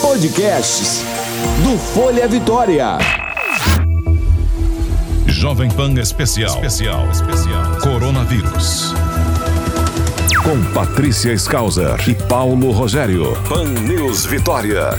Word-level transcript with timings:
Podcasts 0.00 1.02
do 1.64 1.76
Folha 1.76 2.28
Vitória. 2.28 2.98
Jovem 5.26 5.68
Pan 5.68 5.92
Especial. 5.94 6.54
Especial. 6.54 7.10
Especial. 7.10 7.76
Coronavírus. 7.80 8.94
Com 10.44 10.62
Patrícia 10.72 11.32
Skauser 11.32 11.96
e 12.08 12.14
Paulo 12.14 12.70
Rogério. 12.70 13.36
Pan 13.48 13.64
News 13.64 14.24
Vitória. 14.24 14.90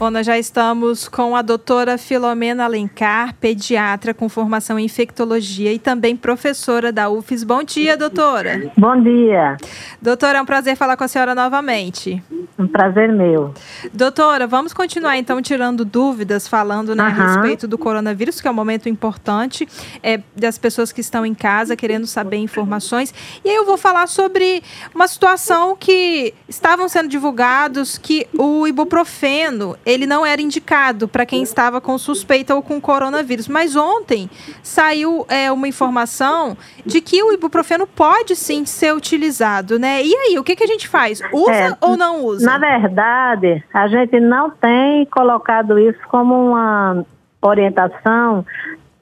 Bom, 0.00 0.08
nós 0.08 0.24
já 0.24 0.38
estamos 0.38 1.06
com 1.06 1.36
a 1.36 1.42
doutora 1.42 1.98
Filomena 1.98 2.64
Alencar, 2.64 3.34
pediatra 3.34 4.14
com 4.14 4.30
formação 4.30 4.78
em 4.78 4.86
infectologia 4.86 5.74
e 5.74 5.78
também 5.78 6.16
professora 6.16 6.90
da 6.90 7.10
UFES. 7.10 7.44
Bom 7.44 7.62
dia, 7.62 7.98
doutora. 7.98 8.72
Bom 8.78 8.98
dia. 8.98 9.58
Doutora, 10.00 10.38
é 10.38 10.40
um 10.40 10.46
prazer 10.46 10.74
falar 10.74 10.96
com 10.96 11.04
a 11.04 11.08
senhora 11.08 11.34
novamente. 11.34 12.22
Um 12.58 12.66
prazer 12.66 13.12
meu. 13.12 13.52
Doutora, 13.92 14.46
vamos 14.46 14.72
continuar 14.72 15.18
então 15.18 15.42
tirando 15.42 15.84
dúvidas, 15.84 16.48
falando 16.48 16.94
né, 16.94 17.02
uhum. 17.02 17.08
a 17.08 17.12
respeito 17.12 17.68
do 17.68 17.76
coronavírus, 17.76 18.40
que 18.40 18.48
é 18.48 18.50
um 18.50 18.54
momento 18.54 18.88
importante 18.88 19.68
é, 20.02 20.20
das 20.34 20.56
pessoas 20.56 20.92
que 20.92 21.02
estão 21.02 21.26
em 21.26 21.34
casa 21.34 21.76
querendo 21.76 22.06
saber 22.06 22.38
informações. 22.38 23.12
E 23.44 23.50
aí 23.50 23.56
eu 23.56 23.66
vou 23.66 23.76
falar 23.76 24.06
sobre 24.06 24.62
uma 24.94 25.06
situação 25.06 25.76
que 25.76 26.32
estavam 26.48 26.88
sendo 26.88 27.08
divulgados 27.08 27.98
que 27.98 28.26
o 28.38 28.66
ibuprofeno 28.66 29.76
ele 29.90 30.06
não 30.06 30.24
era 30.24 30.40
indicado 30.40 31.08
para 31.08 31.26
quem 31.26 31.42
estava 31.42 31.80
com 31.80 31.96
suspeita 31.98 32.54
ou 32.54 32.62
com 32.62 32.80
coronavírus. 32.80 33.48
Mas 33.48 33.76
ontem 33.76 34.30
saiu 34.62 35.26
é, 35.28 35.50
uma 35.50 35.68
informação 35.68 36.56
de 36.84 37.00
que 37.00 37.22
o 37.22 37.32
ibuprofeno 37.32 37.86
pode 37.86 38.36
sim 38.36 38.64
ser 38.64 38.94
utilizado, 38.94 39.78
né? 39.78 40.02
E 40.02 40.14
aí, 40.14 40.38
o 40.38 40.44
que, 40.44 40.56
que 40.56 40.64
a 40.64 40.66
gente 40.66 40.88
faz? 40.88 41.20
Usa 41.32 41.52
é, 41.52 41.76
ou 41.80 41.96
não 41.96 42.24
usa? 42.24 42.46
Na 42.46 42.58
verdade, 42.58 43.62
a 43.72 43.88
gente 43.88 44.18
não 44.20 44.50
tem 44.50 45.04
colocado 45.06 45.78
isso 45.78 46.00
como 46.08 46.34
uma 46.34 47.04
orientação. 47.42 48.44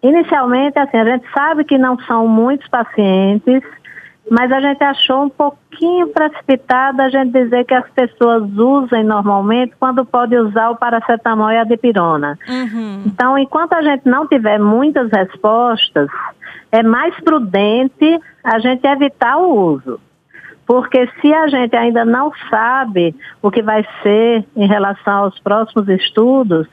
Inicialmente, 0.03 0.79
assim, 0.79 0.97
a 0.97 1.05
gente 1.05 1.27
sabe 1.33 1.65
que 1.65 1.77
não 1.77 1.99
são 2.01 2.29
muitos 2.29 2.69
pacientes 2.69 3.63
mas 4.31 4.51
a 4.53 4.61
gente 4.61 4.83
achou 4.83 5.25
um 5.25 5.29
pouquinho 5.29 6.09
precipitado 6.09 7.03
a 7.03 7.09
gente 7.09 7.33
dizer 7.33 7.65
que 7.65 7.75
as 7.75 7.89
pessoas 7.91 8.51
usem 8.57 9.05
normalmente 9.05 9.75
quando 9.79 10.05
pode 10.05 10.37
usar 10.37 10.71
o 10.71 10.77
paracetamol 10.77 11.51
e 11.51 11.57
a 11.57 11.65
dipirona. 11.65 12.39
Uhum. 12.49 13.03
Então, 13.07 13.39
enquanto 13.39 13.75
a 13.75 13.83
gente 13.83 14.07
não 14.07 14.27
tiver 14.27 14.59
muitas 14.59 15.11
respostas, 15.11 16.09
é 16.71 16.83
mais 16.83 17.15
prudente 17.21 18.21
a 18.45 18.59
gente 18.59 18.87
evitar 18.87 19.39
o 19.39 19.73
uso. 19.73 20.01
Porque 20.67 21.09
se 21.21 21.33
a 21.33 21.49
gente 21.49 21.75
ainda 21.75 22.05
não 22.05 22.31
sabe 22.51 23.17
o 23.41 23.51
que 23.51 23.63
vai 23.63 23.87
ser 24.03 24.45
em 24.55 24.67
relação 24.67 25.25
aos 25.25 25.39
próximos 25.41 25.89
estudos, 25.89 26.69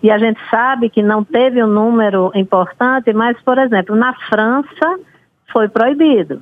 e 0.00 0.08
a 0.08 0.18
gente 0.18 0.38
sabe 0.48 0.88
que 0.88 1.02
não 1.02 1.24
teve 1.24 1.62
um 1.62 1.66
número 1.66 2.30
importante, 2.36 3.12
mas, 3.12 3.36
por 3.42 3.58
exemplo, 3.58 3.96
na 3.96 4.14
França 4.28 5.00
foi 5.52 5.68
proibido. 5.68 6.40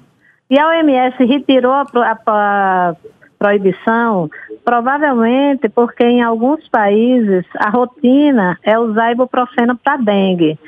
E 0.51 0.59
a 0.59 0.69
OMS 0.69 1.25
retirou 1.25 1.73
a, 1.73 1.87
a, 1.95 2.19
a 2.27 2.97
proibição, 3.39 4.31
provavelmente 4.65 5.69
porque 5.69 6.05
em 6.05 6.23
alguns 6.23 6.67
países 6.69 7.45
a 7.57 7.71
rotina 7.71 8.59
é 8.63 8.79
usar 8.79 9.13
ibuprofeno 9.13 9.77
para 9.77 9.97
dengue. 9.97 10.59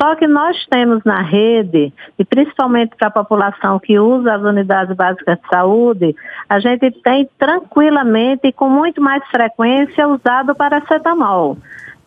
Só 0.00 0.14
que 0.14 0.28
nós 0.28 0.56
temos 0.66 1.02
na 1.04 1.22
rede, 1.22 1.92
e 2.16 2.24
principalmente 2.24 2.94
para 2.96 3.08
a 3.08 3.10
população 3.10 3.80
que 3.80 3.98
usa 3.98 4.34
as 4.34 4.42
unidades 4.42 4.94
básicas 4.94 5.38
de 5.38 5.48
saúde, 5.48 6.16
a 6.48 6.60
gente 6.60 6.90
tem 7.02 7.28
tranquilamente 7.36 8.46
e 8.46 8.52
com 8.52 8.68
muito 8.68 9.00
mais 9.00 9.26
frequência 9.28 10.06
usado 10.06 10.54
paracetamol. 10.54 11.56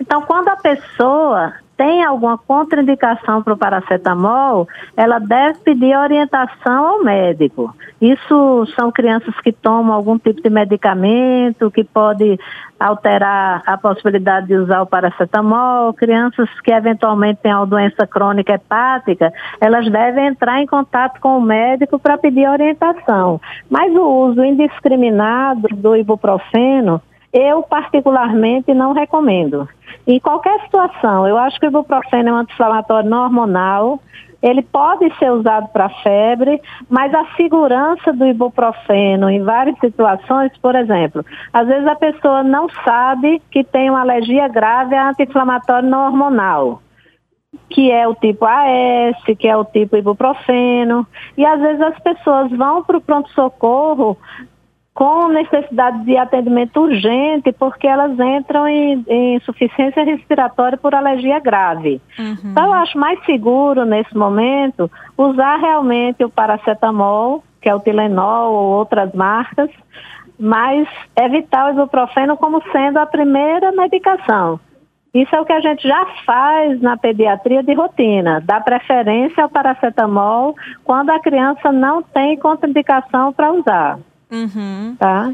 Então, 0.02 0.24
quando 0.24 0.48
a 0.48 0.56
pessoa 0.56 1.54
tem 1.78 2.04
alguma 2.04 2.36
contraindicação 2.36 3.44
para 3.44 3.54
o 3.54 3.58
paracetamol, 3.58 4.68
ela 4.98 5.20
deve 5.20 5.60
pedir 5.60 5.96
orientação 5.96 6.86
ao 6.86 7.04
médico. 7.04 7.76
Isso 8.02 8.66
são 8.76 8.92
crianças 8.92 9.34
que 9.42 9.52
tomam 9.52 9.94
algum 9.94 10.18
tipo 10.18 10.42
de 10.42 10.50
medicamento 10.50 11.70
que 11.70 11.84
pode 11.84 12.40
alterar 12.80 13.62
a 13.66 13.78
possibilidade 13.78 14.48
de 14.48 14.56
usar 14.56 14.82
o 14.82 14.88
paracetamol, 14.88 15.94
crianças 15.94 16.50
que 16.62 16.72
eventualmente 16.72 17.42
têm 17.44 17.54
uma 17.54 17.68
doença 17.68 18.08
crônica 18.08 18.54
hepática, 18.54 19.32
elas 19.60 19.88
devem 19.88 20.28
entrar 20.28 20.62
em 20.62 20.66
contato 20.66 21.20
com 21.22 21.38
o 21.38 21.42
médico 21.42 22.00
para 22.00 22.18
pedir 22.18 22.50
orientação. 22.50 23.40
Mas 23.70 23.94
o 23.96 24.02
uso 24.02 24.44
indiscriminado 24.44 25.68
do 25.76 25.96
ibuprofeno, 25.96 27.00
eu 27.34 27.64
particularmente 27.64 28.74
não 28.74 28.94
recomendo. 28.94 29.68
Em 30.06 30.20
qualquer 30.20 30.60
situação, 30.62 31.28
eu 31.28 31.38
acho 31.38 31.60
que 31.60 31.66
o 31.66 31.70
ibuprofeno 31.70 32.30
é 32.30 32.34
um 32.34 32.38
anti-inflamatório 32.38 33.10
não 33.10 33.24
hormonal, 33.24 34.00
ele 34.42 34.64
pode 34.64 35.08
ser 35.18 35.32
usado 35.32 35.68
para 35.70 35.88
febre, 36.02 36.60
mas 36.90 37.14
a 37.14 37.26
segurança 37.38 38.12
do 38.12 38.26
ibuprofeno 38.26 39.30
em 39.30 39.44
várias 39.44 39.78
situações, 39.80 40.52
por 40.58 40.76
exemplo, 40.76 41.24
às 41.54 41.68
vezes 41.68 41.88
a 41.88 41.96
pessoa 41.96 42.42
não 42.42 42.68
sabe 42.84 43.42
que 43.52 43.64
tem 43.64 43.90
uma 43.90 44.02
alergia 44.02 44.48
grave 44.48 44.96
a 44.96 45.10
anti-inflamatório 45.10 45.88
não 45.88 46.08
hormonal 46.08 46.82
que 47.70 47.92
é 47.92 48.08
o 48.08 48.16
tipo 48.16 48.46
AS, 48.46 49.24
que 49.38 49.48
é 49.48 49.56
o 49.56 49.66
tipo 49.66 49.98
ibuprofeno, 49.98 51.06
e 51.38 51.46
às 51.46 51.60
vezes 51.60 51.82
as 51.82 52.00
pessoas 52.00 52.50
vão 52.52 52.84
para 52.84 52.98
o 52.98 53.02
pronto-socorro 53.02 54.18
com 54.94 55.30
necessidade 55.30 56.04
de 56.04 56.18
atendimento 56.18 56.82
urgente, 56.82 57.52
porque 57.54 57.88
elas 57.88 58.12
entram 58.20 58.68
em, 58.68 59.04
em 59.08 59.36
insuficiência 59.36 60.04
respiratória 60.04 60.78
por 60.78 60.94
alergia 60.94 61.40
grave. 61.40 62.02
Uhum. 62.20 62.52
Então, 62.52 62.66
eu 62.66 62.74
acho 62.74 62.98
mais 62.98 63.24
seguro, 63.26 63.86
nesse 63.86 64.16
momento, 64.16 64.92
usar 65.18 65.58
realmente 65.58 66.24
o 66.24 66.30
paracetamol, 66.30 67.44
que 67.62 67.70
é 67.70 67.76
o 67.76 67.80
Tilenol 67.80 68.54
ou 68.54 68.72
outras 68.80 69.14
marcas, 69.14 69.70
mas 70.38 70.88
evitar 71.16 71.68
o 71.68 71.74
ibuprofeno 71.74 72.36
como 72.36 72.62
sendo 72.72 72.98
a 72.98 73.06
primeira 73.06 73.72
medicação. 73.72 74.60
Isso 75.14 75.36
é 75.36 75.42
o 75.42 75.46
que 75.46 75.54
a 75.54 75.60
gente 75.60 75.88
já 75.88 76.06
faz 76.26 76.82
na 76.82 76.98
pediatria 76.98 77.62
de 77.62 77.74
rotina, 77.74 78.42
dá 78.44 78.62
preferência 78.62 79.44
ao 79.44 79.50
paracetamol 79.50 80.56
quando 80.84 81.10
a 81.10 81.20
criança 81.20 81.72
não 81.72 82.02
tem 82.02 82.38
contraindicação 82.38 83.34
para 83.34 83.52
usar. 83.52 84.00
Uhum. 84.32 84.96
Tá? 84.98 85.34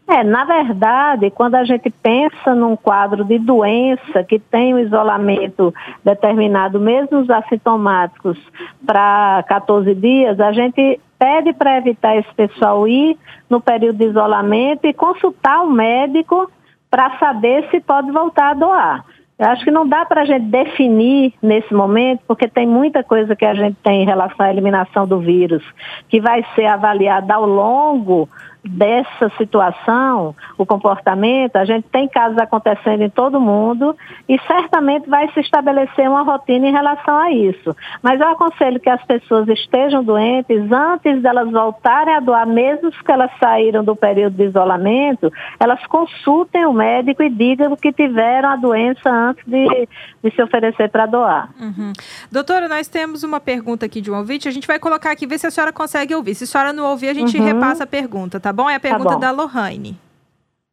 É, 0.07 0.23
na 0.23 0.45
verdade, 0.45 1.31
quando 1.31 1.55
a 1.55 1.63
gente 1.63 1.89
pensa 1.89 2.53
num 2.53 2.75
quadro 2.75 3.23
de 3.23 3.39
doença 3.39 4.23
que 4.23 4.37
tem 4.37 4.75
um 4.75 4.77
isolamento 4.77 5.73
determinado, 6.03 6.79
mesmo 6.79 7.21
os 7.21 7.29
assintomáticos, 7.29 8.37
para 8.85 9.43
14 9.47 9.95
dias, 9.95 10.39
a 10.39 10.51
gente 10.51 10.99
pede 11.17 11.53
para 11.53 11.77
evitar 11.77 12.15
esse 12.17 12.33
pessoal 12.33 12.87
ir 12.87 13.17
no 13.49 13.61
período 13.61 13.97
de 13.97 14.05
isolamento 14.05 14.85
e 14.85 14.93
consultar 14.93 15.63
o 15.63 15.71
médico 15.71 16.49
para 16.89 17.17
saber 17.19 17.67
se 17.71 17.79
pode 17.79 18.11
voltar 18.11 18.51
a 18.51 18.53
doar. 18.53 19.05
Eu 19.37 19.47
acho 19.49 19.65
que 19.65 19.71
não 19.71 19.85
dá 19.85 20.05
para 20.05 20.21
a 20.21 20.25
gente 20.25 20.45
definir 20.45 21.33
nesse 21.41 21.73
momento, 21.73 22.21
porque 22.25 22.47
tem 22.47 22.65
muita 22.65 23.03
coisa 23.03 23.35
que 23.35 23.43
a 23.43 23.53
gente 23.53 23.75
tem 23.83 24.03
em 24.03 24.05
relação 24.05 24.45
à 24.45 24.49
eliminação 24.49 25.05
do 25.05 25.19
vírus, 25.19 25.61
que 26.07 26.21
vai 26.21 26.45
ser 26.55 26.67
avaliada 26.67 27.33
ao 27.33 27.45
longo 27.45 28.29
dessa 28.67 29.29
situação, 29.37 30.35
o 30.57 30.65
comportamento, 30.65 31.55
a 31.55 31.65
gente 31.65 31.87
tem 31.91 32.07
casos 32.07 32.37
acontecendo 32.37 33.01
em 33.01 33.09
todo 33.09 33.39
mundo 33.39 33.95
e 34.27 34.39
certamente 34.47 35.09
vai 35.09 35.31
se 35.33 35.39
estabelecer 35.39 36.09
uma 36.09 36.23
rotina 36.23 36.67
em 36.67 36.71
relação 36.71 37.17
a 37.17 37.31
isso. 37.31 37.75
Mas 38.01 38.19
eu 38.19 38.27
aconselho 38.27 38.79
que 38.79 38.89
as 38.89 39.03
pessoas 39.05 39.47
estejam 39.47 40.03
doentes 40.03 40.71
antes 40.71 41.21
delas 41.21 41.51
voltarem 41.51 42.15
a 42.15 42.19
doar, 42.19 42.47
mesmo 42.47 42.91
que 42.91 43.11
elas 43.11 43.31
saíram 43.39 43.83
do 43.83 43.95
período 43.95 44.35
de 44.35 44.45
isolamento, 44.45 45.31
elas 45.59 45.85
consultem 45.87 46.65
o 46.65 46.73
médico 46.73 47.21
e 47.21 47.29
digam 47.29 47.75
que 47.75 47.91
tiveram 47.91 48.49
a 48.49 48.55
doença 48.55 49.09
antes 49.09 49.43
de, 49.45 49.87
de 50.23 50.35
se 50.35 50.41
oferecer 50.41 50.89
para 50.89 51.05
doar. 51.05 51.49
Uhum. 51.59 51.93
Doutora, 52.31 52.67
nós 52.67 52.87
temos 52.87 53.23
uma 53.23 53.39
pergunta 53.39 53.85
aqui 53.85 54.01
de 54.01 54.09
um 54.09 54.17
ouvinte, 54.17 54.47
a 54.47 54.51
gente 54.51 54.67
vai 54.67 54.79
colocar 54.79 55.11
aqui, 55.11 55.27
ver 55.27 55.37
se 55.37 55.47
a 55.47 55.51
senhora 55.51 55.71
consegue 55.71 56.15
ouvir. 56.15 56.33
Se 56.35 56.45
a 56.45 56.47
senhora 56.47 56.73
não 56.73 56.85
ouvir, 56.85 57.09
a 57.09 57.13
gente 57.13 57.37
uhum. 57.37 57.45
repassa 57.45 57.83
a 57.83 57.87
pergunta, 57.87 58.39
tá 58.39 58.54
bom? 58.55 58.69
É 58.69 58.75
a 58.75 58.79
tá 58.79 58.89
pergunta 58.89 59.09
tá 59.11 59.19
da 59.19 59.31
Lohane. 59.31 59.99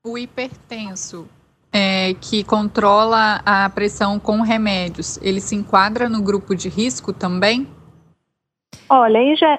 O 0.05 0.17
hipertenso 0.17 1.29
é, 1.73 2.14
que 2.14 2.44
controla 2.44 3.40
a 3.46 3.69
pressão 3.70 4.19
com 4.19 4.43
remédios, 4.43 5.19
ele 5.23 5.40
se 5.40 5.55
enquadra 5.55 6.08
no 6.08 6.23
grupo 6.23 6.55
de 6.55 6.69
risco 6.69 7.12
também? 7.12 7.67
Olha, 8.88 9.19
em, 9.19 9.34
ge 9.34 9.58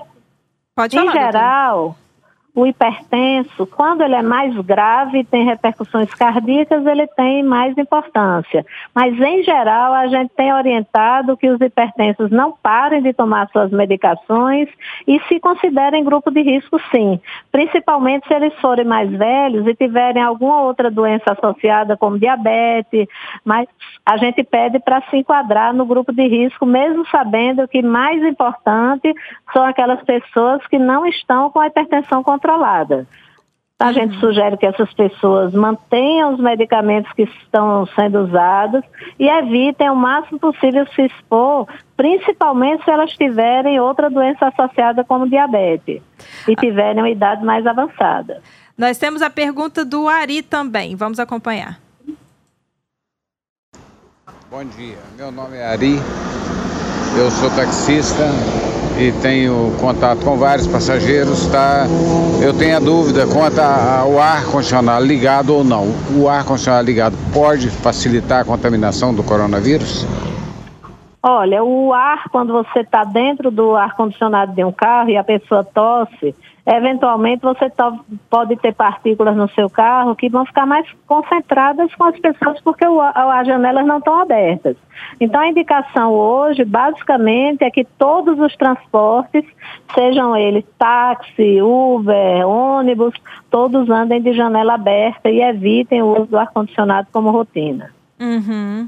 Pode 0.76 0.96
falar, 0.96 1.10
em 1.10 1.14
geral, 1.14 1.78
doutora. 1.78 2.03
O 2.56 2.68
hipertenso, 2.68 3.66
quando 3.66 4.02
ele 4.02 4.14
é 4.14 4.22
mais 4.22 4.56
grave 4.58 5.20
e 5.20 5.24
tem 5.24 5.44
repercussões 5.44 6.14
cardíacas, 6.14 6.86
ele 6.86 7.08
tem 7.08 7.42
mais 7.42 7.76
importância. 7.80 8.64
Mas, 8.94 9.20
em 9.20 9.42
geral, 9.42 9.92
a 9.92 10.06
gente 10.06 10.30
tem 10.36 10.54
orientado 10.54 11.36
que 11.36 11.50
os 11.50 11.60
hipertensos 11.60 12.30
não 12.30 12.52
parem 12.52 13.02
de 13.02 13.12
tomar 13.12 13.50
suas 13.50 13.72
medicações 13.72 14.70
e 15.08 15.20
se 15.22 15.40
considerem 15.40 16.04
grupo 16.04 16.30
de 16.30 16.44
risco, 16.44 16.80
sim. 16.92 17.20
Principalmente 17.52 18.28
se 18.28 18.36
eles 18.36 18.54
forem 18.62 18.86
mais 18.86 19.10
velhos 19.10 19.66
e 19.66 19.74
tiverem 19.74 20.22
alguma 20.22 20.62
outra 20.62 20.92
doença 20.92 21.34
associada, 21.34 21.98
como 21.98 22.20
diabetes. 22.20 23.08
Mas 23.44 23.68
a 24.06 24.16
gente 24.18 24.44
pede 24.44 24.78
para 24.78 25.02
se 25.10 25.18
enquadrar 25.18 25.74
no 25.74 25.88
grupo 25.88 26.14
de 26.14 26.28
risco, 26.28 26.68
mesmo 26.68 27.04
sabendo 27.08 27.68
que 27.68 27.82
mais 27.82 28.24
importante 28.24 29.12
são 29.52 29.66
aquelas 29.66 30.04
pessoas 30.04 30.66
que 30.68 30.78
não 30.78 31.04
estão 31.08 31.50
com 31.50 31.60
a 31.60 31.66
hipertensão 31.66 32.22
controlada 32.22 32.43
controlada. 32.44 33.08
A 33.80 33.88
uhum. 33.88 33.94
gente 33.94 34.20
sugere 34.20 34.56
que 34.58 34.66
essas 34.66 34.94
pessoas 34.94 35.54
mantenham 35.54 36.34
os 36.34 36.40
medicamentos 36.40 37.12
que 37.14 37.24
estão 37.24 37.86
sendo 37.88 38.20
usados 38.20 38.84
e 39.20 39.28
evitem 39.28 39.90
o 39.90 39.96
máximo 39.96 40.40
possível 40.40 40.86
se 40.96 41.02
expor, 41.02 41.68
principalmente 41.98 42.84
se 42.84 42.92
elas 42.92 43.12
tiverem 43.14 43.80
outra 43.80 44.10
doença 44.10 44.48
associada 44.48 45.04
como 45.04 45.28
diabetes 45.28 46.02
e 46.48 46.56
tiverem 46.56 47.02
uma 47.02 47.10
idade 47.10 47.44
mais 47.44 47.66
avançada. 47.66 48.42
Nós 48.78 48.98
temos 48.98 49.22
a 49.22 49.30
pergunta 49.30 49.84
do 49.84 50.08
Ari 50.08 50.42
também. 50.42 50.96
Vamos 50.96 51.20
acompanhar. 51.20 51.80
Bom 54.50 54.64
dia, 54.64 54.98
meu 55.18 55.32
nome 55.32 55.58
é 55.58 55.66
Ari, 55.66 55.96
eu 57.18 57.32
sou 57.32 57.50
taxista 57.56 58.24
e 58.98 59.12
tenho 59.22 59.74
contato 59.80 60.20
com 60.24 60.38
vários 60.38 60.68
passageiros, 60.68 61.48
tá? 61.48 61.88
Eu 62.42 62.54
tenho 62.54 62.78
a 62.78 62.80
dúvida 62.80 63.26
quanto 63.28 63.60
ao 63.60 64.20
ar 64.20 64.46
condicionado 64.46 65.06
ligado 65.06 65.56
ou 65.56 65.64
não. 65.64 65.94
O 66.16 66.30
ar 66.30 66.44
condicionado 66.44 66.86
ligado 66.86 67.16
pode 67.32 67.70
facilitar 67.70 68.42
a 68.42 68.46
contaminação 68.46 69.14
do 69.14 69.24
coronavírus? 69.24 70.06
Olha, 71.26 71.64
o 71.64 71.94
ar, 71.94 72.30
quando 72.30 72.52
você 72.52 72.82
está 72.82 73.06
dentro 73.06 73.50
do 73.50 73.76
ar 73.76 73.96
condicionado 73.96 74.52
de 74.54 74.64
um 74.64 74.74
carro 74.74 75.10
e 75.10 75.16
a 75.16 75.24
pessoa 75.24 75.64
tosse, 75.64 76.36
Eventualmente 76.66 77.42
você 77.42 77.70
pode 78.30 78.56
ter 78.56 78.74
partículas 78.74 79.36
no 79.36 79.50
seu 79.50 79.70
carro 79.70 80.16
que 80.16 80.30
vão 80.30 80.46
ficar 80.46 80.66
mais 80.66 80.88
concentradas 81.06 81.94
com 81.96 82.06
as 82.06 82.18
pessoas 82.18 82.62
porque 82.62 82.88
o, 82.88 83.02
as 83.02 83.46
janelas 83.46 83.86
não 83.86 83.98
estão 83.98 84.22
abertas. 84.22 84.78
Então 85.20 85.42
a 85.42 85.50
indicação 85.50 86.14
hoje, 86.14 86.64
basicamente, 86.64 87.66
é 87.66 87.70
que 87.70 87.84
todos 87.84 88.40
os 88.40 88.56
transportes, 88.56 89.44
sejam 89.94 90.38
eles 90.38 90.64
táxi, 90.78 91.62
Uber, 91.62 92.48
ônibus, 92.48 93.14
todos 93.52 93.90
andem 93.90 94.22
de 94.22 94.32
janela 94.32 94.76
aberta 94.76 95.30
e 95.30 95.42
evitem 95.42 96.02
o 96.02 96.14
uso 96.14 96.28
do 96.28 96.38
ar-condicionado 96.38 97.10
como 97.12 97.30
rotina. 97.30 97.92
Uhum. 98.18 98.88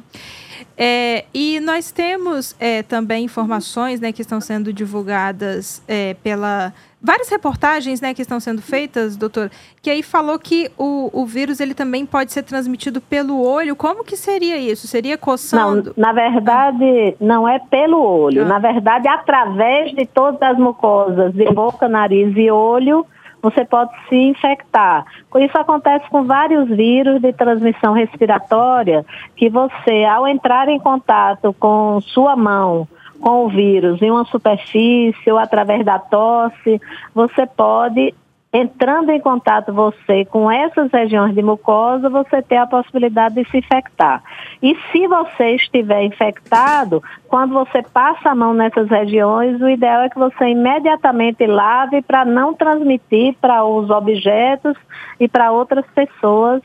É, 0.78 1.26
e 1.34 1.60
nós 1.62 1.92
temos 1.92 2.56
é, 2.60 2.84
também 2.84 3.26
informações 3.26 4.00
né, 4.00 4.12
que 4.12 4.22
estão 4.22 4.42
sendo 4.42 4.74
divulgadas 4.74 5.82
é, 5.88 6.16
pela 6.16 6.74
várias 7.06 7.30
reportagens 7.30 8.02
né, 8.02 8.16
que 8.16 8.22
estão 8.24 8.40
sendo 8.40 8.64
feitas, 8.64 9.16
doutor, 9.16 9.52
que 9.80 9.92
aí 9.92 10.02
falou 10.02 10.40
que 10.40 10.72
o, 10.76 11.12
o 11.14 11.24
vírus 11.24 11.60
ele 11.60 11.76
também 11.76 12.04
pode 12.04 12.34
ser 12.34 12.42
transmitido 12.42 13.00
pelo 13.00 13.46
olho. 13.46 13.76
Como 13.76 14.04
que 14.04 14.18
seria 14.18 14.58
isso? 14.58 14.88
Seria 14.88 15.16
coçando? 15.16 15.94
Não, 15.96 16.08
na 16.08 16.12
verdade, 16.12 17.16
não 17.22 17.48
é 17.48 17.60
pelo 17.60 18.02
olho. 18.02 18.42
Ah. 18.42 18.46
Na 18.46 18.60
verdade, 18.60 19.08
através 19.08 19.94
de 19.94 20.08
todas 20.08 20.42
as 20.42 20.58
mucosas 20.58 21.32
de 21.32 21.46
boca, 21.54 21.88
nariz 21.88 22.36
e 22.36 22.50
olho, 22.50 23.06
você 23.46 23.64
pode 23.64 23.92
se 24.10 24.16
infectar. 24.16 25.06
Isso 25.38 25.58
acontece 25.58 26.10
com 26.10 26.24
vários 26.24 26.68
vírus 26.68 27.22
de 27.22 27.32
transmissão 27.32 27.94
respiratória, 27.94 29.06
que 29.36 29.50
você, 29.50 30.04
ao 30.04 30.28
entrar 30.28 30.68
em 30.68 30.80
contato 30.80 31.54
com 31.60 32.02
sua 32.02 32.36
mão, 32.36 32.88
com 33.22 33.46
o 33.46 33.50
vírus 33.50 34.02
em 34.02 34.10
uma 34.10 34.26
superfície 34.26 35.32
ou 35.32 35.38
através 35.38 35.86
da 35.86 36.00
tosse, 36.00 36.82
você 37.14 37.46
pode 37.46 38.14
entrando 38.56 39.10
em 39.10 39.20
contato 39.20 39.74
você 39.74 40.24
com 40.26 40.50
essas 40.50 40.90
regiões 40.92 41.36
de 41.36 41.42
mucosa, 41.42 42.10
você 42.10 42.42
tem 42.42 42.58
a 42.58 42.66
possibilidade 42.66 43.36
de 43.36 43.50
se 43.50 43.58
infectar. 43.58 44.24
E 44.64 44.76
se 44.92 45.08
você 45.08 45.56
estiver 45.56 46.04
infectado, 46.04 47.04
quando 47.28 47.54
você 47.54 47.82
passa 47.82 48.30
a 48.30 48.36
mão 48.36 48.54
nessas 48.54 48.90
regiões, 48.90 49.62
o 49.62 49.70
ideal 49.70 50.04
é 50.04 50.10
que 50.10 50.18
você 50.18 50.50
imediatamente 50.50 51.46
lave 51.46 52.02
para 52.02 52.24
não 52.24 52.54
transmitir 52.54 53.36
para 53.42 53.66
os 53.66 53.90
objetos 53.90 54.78
e 55.20 55.28
para 55.28 55.52
outras 55.52 55.86
pessoas 55.88 56.62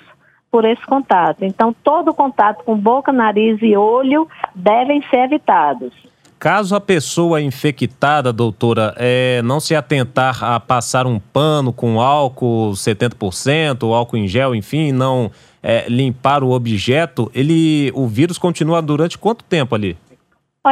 por 0.50 0.64
esse 0.64 0.84
contato. 0.86 1.44
Então, 1.44 1.72
todo 1.72 2.14
contato 2.14 2.64
com 2.64 2.76
boca, 2.76 3.12
nariz 3.12 3.58
e 3.62 3.76
olho 3.76 4.28
devem 4.54 5.02
ser 5.08 5.24
evitados. 5.24 5.92
Caso 6.40 6.74
a 6.74 6.80
pessoa 6.80 7.42
infectada, 7.42 8.32
doutora, 8.32 8.94
é, 8.96 9.42
não 9.42 9.60
se 9.60 9.74
atentar 9.74 10.42
a 10.42 10.58
passar 10.58 11.06
um 11.06 11.20
pano 11.20 11.70
com 11.70 12.00
álcool 12.00 12.72
70%, 12.72 13.82
álcool 13.94 14.16
em 14.16 14.26
gel, 14.26 14.54
enfim, 14.54 14.90
não 14.90 15.30
é, 15.62 15.84
limpar 15.86 16.42
o 16.42 16.52
objeto, 16.52 17.30
ele, 17.34 17.92
o 17.94 18.06
vírus 18.06 18.38
continua 18.38 18.80
durante 18.80 19.18
quanto 19.18 19.44
tempo 19.44 19.74
ali? 19.74 19.98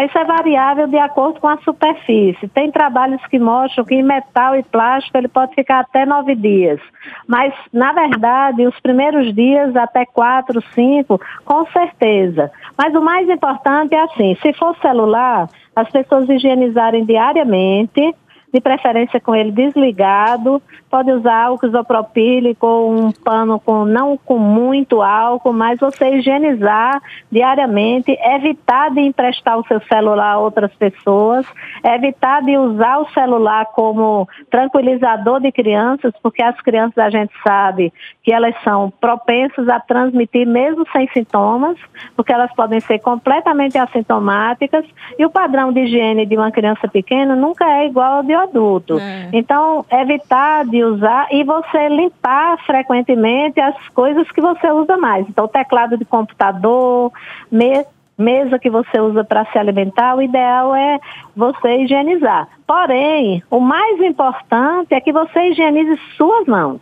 Isso 0.04 0.18
é 0.18 0.24
variável 0.24 0.86
de 0.86 0.98
acordo 0.98 1.40
com 1.40 1.48
a 1.48 1.56
superfície. 1.62 2.46
Tem 2.48 2.70
trabalhos 2.70 3.24
que 3.28 3.38
mostram 3.38 3.86
que 3.86 3.94
em 3.94 4.02
metal 4.02 4.54
e 4.54 4.62
plástico 4.62 5.16
ele 5.16 5.28
pode 5.28 5.54
ficar 5.54 5.80
até 5.80 6.04
nove 6.04 6.34
dias. 6.34 6.78
Mas, 7.26 7.54
na 7.72 7.94
verdade, 7.94 8.66
os 8.66 8.78
primeiros 8.80 9.34
dias, 9.34 9.74
até 9.74 10.04
quatro, 10.04 10.62
cinco, 10.74 11.18
com 11.42 11.64
certeza. 11.68 12.52
Mas 12.76 12.94
o 12.94 13.00
mais 13.00 13.30
importante 13.30 13.94
é 13.94 14.02
assim, 14.02 14.36
se 14.42 14.52
for 14.52 14.76
celular, 14.76 15.48
as 15.74 15.88
pessoas 15.88 16.28
higienizarem 16.28 17.06
diariamente, 17.06 18.14
de 18.52 18.60
preferência 18.60 19.20
com 19.20 19.34
ele 19.34 19.52
desligado. 19.52 20.62
Pode 20.90 21.12
usar 21.12 21.44
álcool 21.44 21.66
isopropílico 21.66 22.66
ou 22.66 22.92
um 22.92 23.12
pano 23.12 23.60
com 23.60 23.84
não 23.84 24.16
com 24.16 24.38
muito 24.38 25.02
álcool, 25.02 25.52
mas 25.52 25.78
você 25.78 26.16
higienizar 26.16 27.00
diariamente, 27.30 28.16
evitar 28.20 28.90
de 28.90 29.00
emprestar 29.00 29.58
o 29.58 29.66
seu 29.66 29.80
celular 29.82 30.32
a 30.32 30.38
outras 30.38 30.72
pessoas, 30.74 31.46
evitar 31.84 32.42
de 32.42 32.56
usar 32.56 32.98
o 32.98 33.10
celular 33.10 33.66
como 33.66 34.26
tranquilizador 34.50 35.40
de 35.40 35.52
crianças, 35.52 36.12
porque 36.22 36.42
as 36.42 36.58
crianças 36.62 36.98
a 36.98 37.10
gente 37.10 37.32
sabe 37.46 37.92
que 38.22 38.32
elas 38.32 38.54
são 38.62 38.90
propensas 38.90 39.68
a 39.68 39.78
transmitir 39.80 40.46
mesmo 40.46 40.84
sem 40.92 41.06
sintomas, 41.08 41.76
porque 42.16 42.32
elas 42.32 42.52
podem 42.54 42.80
ser 42.80 42.98
completamente 43.00 43.76
assintomáticas 43.76 44.84
e 45.18 45.24
o 45.24 45.30
padrão 45.30 45.72
de 45.72 45.80
higiene 45.80 46.24
de 46.24 46.36
uma 46.36 46.50
criança 46.50 46.88
pequena 46.88 47.36
nunca 47.36 47.64
é 47.64 47.86
igual 47.86 48.16
ao 48.16 48.22
de 48.22 48.37
adulto. 48.38 48.98
É. 48.98 49.28
Então, 49.32 49.84
evitar 49.90 50.64
de 50.64 50.82
usar 50.84 51.28
e 51.30 51.44
você 51.44 51.88
limpar 51.88 52.58
frequentemente 52.64 53.60
as 53.60 53.76
coisas 53.88 54.30
que 54.32 54.40
você 54.40 54.70
usa 54.70 54.96
mais. 54.96 55.28
Então, 55.28 55.48
teclado 55.48 55.96
de 55.96 56.04
computador, 56.04 57.12
me, 57.50 57.84
mesa 58.18 58.58
que 58.58 58.68
você 58.68 59.00
usa 59.00 59.22
para 59.22 59.44
se 59.46 59.58
alimentar, 59.58 60.16
o 60.16 60.22
ideal 60.22 60.74
é 60.74 60.98
você 61.36 61.82
higienizar. 61.82 62.48
Porém, 62.66 63.42
o 63.50 63.60
mais 63.60 64.00
importante 64.00 64.92
é 64.92 65.00
que 65.00 65.12
você 65.12 65.50
higienize 65.50 65.98
suas 66.16 66.46
mãos. 66.46 66.80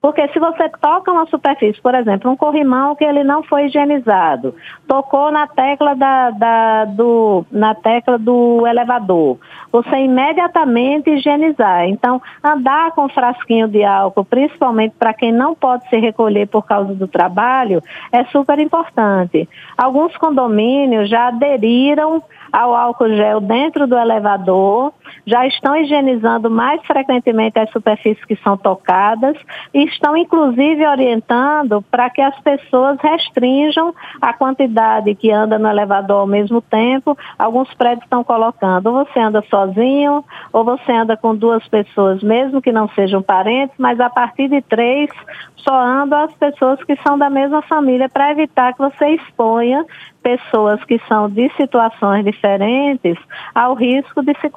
Porque 0.00 0.28
se 0.28 0.38
você 0.38 0.68
toca 0.80 1.10
uma 1.10 1.26
superfície, 1.26 1.80
por 1.82 1.92
exemplo, 1.94 2.30
um 2.30 2.36
corrimão 2.36 2.94
que 2.94 3.04
ele 3.04 3.24
não 3.24 3.42
foi 3.42 3.66
higienizado, 3.66 4.54
tocou 4.86 5.32
na 5.32 5.48
tecla 5.48 5.94
da, 5.96 6.30
da 6.30 6.84
do, 6.84 7.44
na 7.50 7.74
tecla 7.74 8.16
do 8.16 8.64
elevador, 8.64 9.38
você 9.72 9.96
imediatamente 9.96 11.10
higienizar. 11.10 11.88
Então, 11.88 12.22
andar 12.44 12.92
com 12.92 13.08
frasquinho 13.08 13.66
de 13.66 13.82
álcool, 13.82 14.24
principalmente 14.24 14.94
para 14.96 15.12
quem 15.12 15.32
não 15.32 15.54
pode 15.54 15.88
se 15.88 15.96
recolher 15.96 16.46
por 16.46 16.64
causa 16.64 16.94
do 16.94 17.08
trabalho, 17.08 17.82
é 18.12 18.24
super 18.26 18.60
importante. 18.60 19.48
Alguns 19.76 20.16
condomínios 20.16 21.10
já 21.10 21.26
aderiram 21.26 22.22
ao 22.52 22.74
álcool 22.74 23.08
gel 23.08 23.40
dentro 23.40 23.86
do 23.86 23.98
elevador, 23.98 24.92
já 25.26 25.46
estão 25.46 25.76
higienizando 25.76 26.50
mais 26.50 26.80
frequentemente 26.86 27.58
as 27.58 27.70
superfícies 27.70 28.24
que 28.24 28.36
são 28.36 28.56
tocadas 28.56 29.36
e 29.72 29.84
estão 29.84 30.16
inclusive 30.16 30.86
orientando 30.86 31.82
para 31.90 32.10
que 32.10 32.20
as 32.20 32.38
pessoas 32.40 32.98
restringam 33.00 33.94
a 34.20 34.32
quantidade 34.32 35.14
que 35.14 35.30
anda 35.30 35.58
no 35.58 35.68
elevador 35.68 36.20
ao 36.20 36.26
mesmo 36.26 36.60
tempo. 36.60 37.16
Alguns 37.38 37.72
prédios 37.74 38.04
estão 38.04 38.24
colocando, 38.24 38.86
ou 38.88 39.04
você 39.04 39.18
anda 39.18 39.42
sozinho, 39.48 40.24
ou 40.52 40.64
você 40.64 40.92
anda 40.92 41.16
com 41.16 41.34
duas 41.34 41.66
pessoas, 41.68 42.22
mesmo 42.22 42.62
que 42.62 42.72
não 42.72 42.88
sejam 42.90 43.22
parentes, 43.22 43.74
mas 43.78 44.00
a 44.00 44.10
partir 44.10 44.48
de 44.48 44.60
três, 44.62 45.10
só 45.56 45.78
andam 45.80 46.24
as 46.24 46.34
pessoas 46.34 46.82
que 46.84 46.96
são 47.06 47.18
da 47.18 47.28
mesma 47.28 47.62
família 47.62 48.08
para 48.08 48.30
evitar 48.30 48.72
que 48.72 48.78
você 48.78 49.10
exponha 49.10 49.84
pessoas 50.22 50.82
que 50.84 51.00
são 51.08 51.28
de 51.28 51.50
situações 51.56 52.24
diferentes 52.24 53.16
ao 53.54 53.74
risco 53.74 54.22
de 54.22 54.34
se 54.40 54.50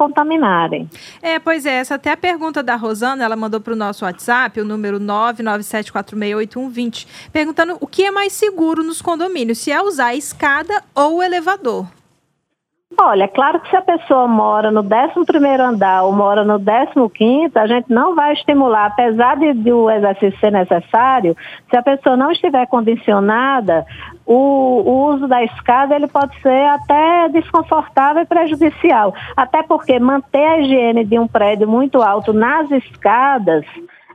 É, 1.22 1.38
pois 1.40 1.66
é, 1.66 1.76
essa 1.76 1.96
até 1.96 2.12
a 2.12 2.18
pergunta 2.18 2.62
da 2.64 2.76
Rosana, 2.76 3.24
ela 3.24 3.36
mandou 3.36 3.62
para 3.62 3.74
o 3.74 3.76
nosso 3.76 4.06
WhatsApp, 4.06 4.60
o 4.60 4.66
número 4.66 5.00
997468120, 5.00 7.08
perguntando 7.32 7.78
o 7.80 7.88
que 7.88 8.04
é 8.04 8.12
mais 8.12 8.34
seguro 8.34 8.84
nos 8.84 9.02
condomínios, 9.02 9.60
se 9.60 9.72
é 9.72 9.82
usar 9.82 10.14
escada 10.16 10.84
ou 10.96 11.24
elevador. 11.24 12.01
Olha, 13.00 13.28
claro 13.28 13.60
que 13.60 13.70
se 13.70 13.76
a 13.76 13.82
pessoa 13.82 14.28
mora 14.28 14.70
no 14.70 14.84
11º 14.84 15.60
andar 15.60 16.04
ou 16.04 16.12
mora 16.12 16.44
no 16.44 16.60
15º, 16.60 17.52
a 17.56 17.66
gente 17.66 17.90
não 17.90 18.16
vai 18.16 18.34
estimular, 18.34 18.88
apesar 18.88 19.38
de, 19.38 19.54
de, 19.54 19.72
o 19.72 19.90
exercício 19.90 20.40
ser 20.40 20.52
necessário, 20.52 21.36
se 21.70 21.78
a 21.78 21.82
pessoa 21.82 22.18
não 22.18 22.32
estiver 22.32 22.68
condicionada, 22.68 23.86
o, 24.26 24.36
o, 24.36 25.14
uso 25.14 25.28
da 25.28 25.44
escada 25.44 25.96
ele 25.96 26.08
pode 26.08 26.40
ser 26.42 26.68
até 26.68 27.30
desconfortável 27.30 28.24
e 28.24 28.26
prejudicial. 28.26 29.16
Até 29.36 29.64
porque 29.64 29.98
manter 29.98 30.46
a 30.46 30.60
higiene 30.60 31.06
de 31.06 31.18
um 31.18 31.28
prédio 31.28 31.68
muito 31.68 32.02
alto 32.02 32.34
nas 32.34 32.70
escadas 32.72 33.66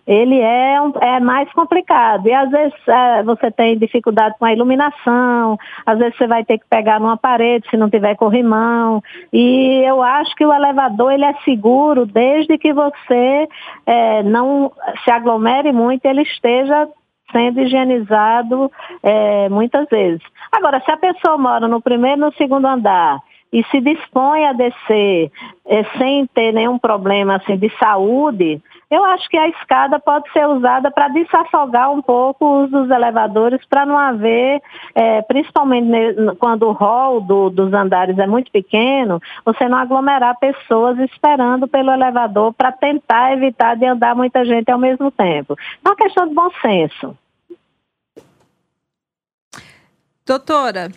ele 0.07 0.39
é, 0.39 0.81
um, 0.81 0.93
é 1.01 1.19
mais 1.19 1.51
complicado. 1.53 2.29
E 2.29 2.33
às 2.33 2.51
vezes 2.51 2.75
é, 2.87 3.23
você 3.25 3.51
tem 3.51 3.77
dificuldade 3.77 4.37
com 4.39 4.45
a 4.45 4.53
iluminação, 4.53 5.59
às 5.85 5.99
vezes 5.99 6.17
você 6.17 6.27
vai 6.27 6.45
ter 6.45 6.59
que 6.59 6.67
pegar 6.69 7.01
numa 7.01 7.17
parede 7.17 7.69
se 7.69 7.77
não 7.77 7.91
tiver 7.91 8.15
corrimão. 8.15 9.03
E 9.33 9.83
eu 9.85 10.03
acho 10.03 10.35
que 10.37 10.47
o 10.47 10.53
elevador 10.53 11.13
ele 11.13 11.25
é 11.25 11.35
seguro 11.45 12.07
desde 12.07 12.57
que 12.57 12.73
você 12.73 13.49
é, 13.85 14.23
não 14.23 14.71
se 15.05 15.11
aglomere 15.11 15.73
muito, 15.73 16.07
ele 16.07 16.23
esteja 16.23 16.89
sendo 17.33 17.61
higienizado 17.61 18.71
é, 19.03 19.49
muitas 19.49 19.89
vezes. 19.89 20.23
Agora, 20.53 20.81
se 20.81 20.91
a 20.91 20.97
pessoa 20.97 21.37
mora 21.37 21.67
no 21.67 21.83
primeiro 21.83 22.19
e 22.19 22.21
no 22.21 22.33
segundo 22.35 22.67
andar 22.67 23.21
e 23.53 23.65
se 23.65 23.81
dispõe 23.81 24.45
a 24.45 24.53
descer 24.53 25.31
é, 25.67 25.85
sem 25.99 26.27
ter 26.27 26.53
nenhum 26.53 26.79
problema 26.79 27.37
assim, 27.37 27.57
de 27.57 27.71
saúde, 27.79 28.61
eu 28.91 29.05
acho 29.05 29.29
que 29.29 29.37
a 29.37 29.49
escada 29.49 29.99
pode 29.99 30.31
ser 30.33 30.47
usada 30.47 30.91
para 30.91 31.09
desafogar 31.09 31.91
um 31.91 32.01
pouco 32.01 32.45
o 32.45 32.65
uso 32.65 32.83
dos 32.83 32.91
elevadores, 32.91 33.61
para 33.67 33.85
não 33.85 33.99
haver, 33.99 34.63
é, 34.95 35.23
principalmente 35.23 35.91
quando 36.39 36.69
o 36.69 36.73
hall 36.73 37.21
do, 37.21 37.51
dos 37.51 37.73
andares 37.73 38.17
é 38.17 38.27
muito 38.27 38.51
pequeno, 38.51 39.21
você 39.45 39.69
não 39.69 39.79
aglomerar 39.79 40.39
pessoas 40.39 40.99
esperando 41.01 41.67
pelo 41.67 41.91
elevador 41.91 42.53
para 42.53 42.71
tentar 42.71 43.33
evitar 43.33 43.77
de 43.77 43.87
andar 43.87 44.15
muita 44.15 44.45
gente 44.45 44.71
ao 44.71 44.79
mesmo 44.79 45.11
tempo. 45.11 45.57
É 45.85 45.89
uma 45.89 45.97
questão 45.97 46.29
de 46.29 46.35
bom 46.35 46.51
senso. 46.63 47.17
Doutora, 50.25 50.91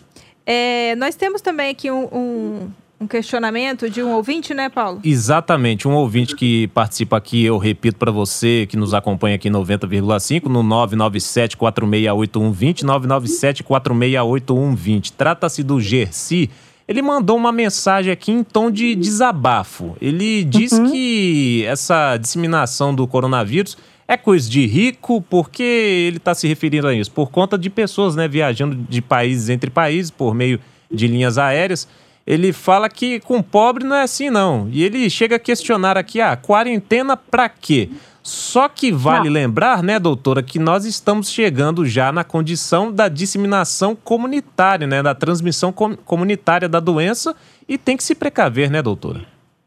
é, 0.46 0.94
nós 0.96 1.14
temos 1.14 1.40
também 1.40 1.70
aqui 1.70 1.90
um, 1.90 2.08
um, 2.12 2.72
um 3.00 3.06
questionamento 3.06 3.88
de 3.88 4.02
um 4.02 4.12
ouvinte, 4.12 4.52
né, 4.52 4.68
Paulo? 4.68 5.00
Exatamente, 5.02 5.88
um 5.88 5.94
ouvinte 5.94 6.36
que 6.36 6.68
participa 6.68 7.16
aqui, 7.16 7.42
eu 7.42 7.56
repito 7.56 7.96
para 7.96 8.12
você, 8.12 8.66
que 8.68 8.76
nos 8.76 8.92
acompanha 8.92 9.36
aqui 9.36 9.48
90,5 9.48 10.44
no 10.46 10.62
997 10.62 11.56
468120, 11.56 12.84
997 12.84 13.64
468120. 13.64 15.12
Trata-se 15.14 15.62
do 15.62 15.80
Gersi. 15.80 16.50
Ele 16.86 17.00
mandou 17.00 17.38
uma 17.38 17.52
mensagem 17.52 18.12
aqui 18.12 18.32
em 18.32 18.44
tom 18.44 18.70
de 18.70 18.94
desabafo. 18.94 19.96
Ele 20.00 20.44
diz 20.44 20.72
uhum. 20.72 20.90
que 20.90 21.64
essa 21.64 22.18
disseminação 22.18 22.94
do 22.94 23.06
coronavírus 23.06 23.78
é 24.06 24.16
coisa 24.16 24.50
de 24.50 24.66
rico, 24.66 25.22
porque 25.22 25.62
ele 25.62 26.16
está 26.18 26.34
se 26.34 26.46
referindo 26.46 26.88
a 26.88 26.94
isso? 26.94 27.12
Por 27.12 27.30
conta 27.30 27.56
de 27.56 27.70
pessoas 27.70 28.14
né, 28.14 28.28
viajando 28.28 28.74
de 28.74 29.00
países 29.00 29.48
entre 29.48 29.70
países 29.70 30.10
por 30.10 30.34
meio 30.34 30.60
de 30.90 31.06
linhas 31.06 31.38
aéreas 31.38 31.88
ele 32.30 32.52
fala 32.52 32.88
que 32.88 33.18
com 33.18 33.42
pobre 33.42 33.82
não 33.82 33.96
é 33.96 34.02
assim 34.02 34.30
não. 34.30 34.68
E 34.70 34.84
ele 34.84 35.10
chega 35.10 35.34
a 35.34 35.38
questionar 35.38 35.98
aqui, 35.98 36.20
ah, 36.20 36.36
quarentena 36.36 37.16
para 37.16 37.48
quê? 37.48 37.90
Só 38.22 38.68
que 38.68 38.92
vale 38.92 39.24
não. 39.24 39.32
lembrar, 39.32 39.82
né, 39.82 39.98
doutora, 39.98 40.40
que 40.40 40.56
nós 40.56 40.84
estamos 40.84 41.28
chegando 41.28 41.84
já 41.84 42.12
na 42.12 42.22
condição 42.22 42.92
da 42.92 43.08
disseminação 43.08 43.96
comunitária, 43.96 44.86
né, 44.86 45.02
da 45.02 45.12
transmissão 45.12 45.72
com 45.72 45.96
comunitária 45.96 46.68
da 46.68 46.78
doença 46.78 47.34
e 47.68 47.76
tem 47.76 47.96
que 47.96 48.04
se 48.04 48.14
precaver, 48.14 48.70
né, 48.70 48.80
doutora? 48.80 49.22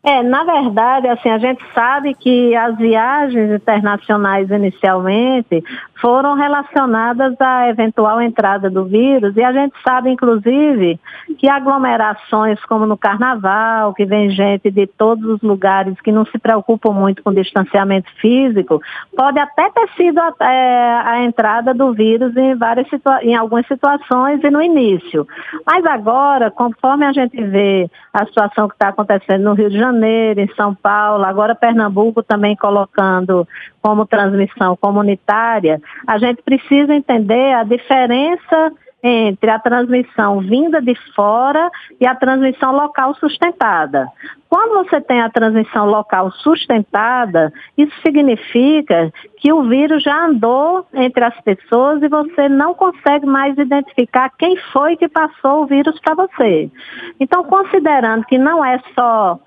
É, 0.05 0.22
na 0.22 0.43
verdade, 0.43 1.07
assim, 1.07 1.29
a 1.29 1.38
gente 1.38 1.63
sabe 1.74 2.13
que 2.13 2.53
as 2.53 2.75
viagens 2.75 3.51
internacionais 3.51 4.51
inicialmente 4.51 5.63
foram 6.01 6.33
relacionadas 6.33 7.39
à 7.39 7.69
eventual 7.69 8.22
entrada 8.22 8.69
do 8.69 8.83
vírus 8.83 9.33
e 9.38 9.41
a 9.41 9.53
gente 9.53 9.74
sabe, 9.81 10.10
inclusive, 10.10 11.00
que 11.38 11.48
aglomerações 11.48 12.60
como 12.65 12.86
no 12.86 12.98
carnaval, 12.98 13.93
que 13.93 14.03
vem 14.03 14.29
gente 14.29 14.69
de 14.69 14.86
todos 14.86 15.24
os 15.24 15.41
lugares 15.41 15.98
que 16.01 16.12
não 16.12 16.25
se 16.25 16.38
preocupam 16.38 16.91
muito 16.91 17.24
com 17.24 17.33
distanciamento 17.33 18.12
físico, 18.19 18.81
pode 19.15 19.39
até 19.39 19.69
ter 19.69 19.88
sido 19.95 20.19
a, 20.19 20.33
é, 20.41 21.01
a 21.05 21.24
entrada 21.24 21.74
do 21.74 21.93
vírus 21.93 22.36
em, 22.36 22.55
várias 22.55 22.88
em 23.22 23.38
algumas 23.38 23.65
situações 23.67 24.43
e 24.43 24.50
no 24.50 24.62
início. 24.62 25.25
Mas 25.65 25.86
agora, 25.86 26.51
conforme 26.51 27.05
a 27.05 27.13
gente 27.13 27.41
vê 27.41 27.89
a 28.13 28.25
situação 28.25 28.67
que 28.67 28.75
está 28.75 28.89
acontecendo 28.89 29.43
no 29.43 29.53
Rio 29.53 29.69
de 29.69 29.77
Janeiro, 29.77 29.92
em 30.41 30.47
São 30.55 30.73
Paulo, 30.73 31.23
agora 31.23 31.55
Pernambuco 31.55 32.23
também 32.23 32.55
colocando 32.55 33.47
como 33.81 34.05
transmissão 34.05 34.75
comunitária, 34.75 35.81
a 36.07 36.17
gente 36.17 36.41
precisa 36.41 36.93
entender 36.93 37.53
a 37.53 37.63
diferença 37.63 38.71
entre 39.03 39.51
a 39.51 39.59
transmissão 39.59 40.39
vinda 40.39 40.81
de 40.81 40.95
fora 41.13 41.69
e 42.00 42.07
a 42.07 42.15
transmissão 42.15 42.71
local 42.71 43.13
sustentada. 43.15 44.07
Quando 44.50 44.85
você 44.85 45.01
tem 45.01 45.19
a 45.19 45.29
transmissão 45.29 45.85
local 45.85 46.31
sustentada, 46.31 47.51
isso 47.77 47.93
significa 48.01 49.12
que 49.38 49.51
o 49.51 49.63
vírus 49.63 50.01
já 50.03 50.25
andou 50.25 50.85
entre 50.93 51.25
as 51.25 51.38
pessoas 51.41 52.01
e 52.01 52.07
você 52.07 52.47
não 52.47 52.73
consegue 52.73 53.25
mais 53.25 53.57
identificar 53.57 54.29
quem 54.38 54.55
foi 54.71 54.95
que 54.95 55.09
passou 55.09 55.63
o 55.63 55.65
vírus 55.65 56.00
para 56.00 56.15
você. 56.15 56.71
Então, 57.19 57.43
considerando 57.43 58.23
que 58.25 58.38
não 58.38 58.63
é 58.63 58.79
só 58.95 59.38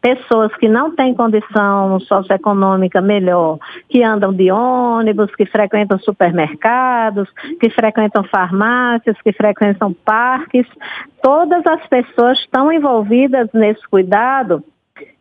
pessoas 0.00 0.54
que 0.56 0.68
não 0.68 0.94
têm 0.94 1.14
condição 1.14 1.98
socioeconômica 2.00 3.00
melhor, 3.00 3.58
que 3.88 4.02
andam 4.02 4.32
de 4.32 4.50
ônibus, 4.50 5.34
que 5.34 5.46
frequentam 5.46 5.98
supermercados, 5.98 7.28
que 7.60 7.70
frequentam 7.70 8.24
farmácias, 8.24 9.16
que 9.22 9.32
frequentam 9.32 9.92
parques, 9.92 10.66
todas 11.22 11.66
as 11.66 11.86
pessoas 11.86 12.38
estão 12.38 12.70
envolvidas 12.70 13.48
nesse 13.52 13.86
cuidado 13.88 14.62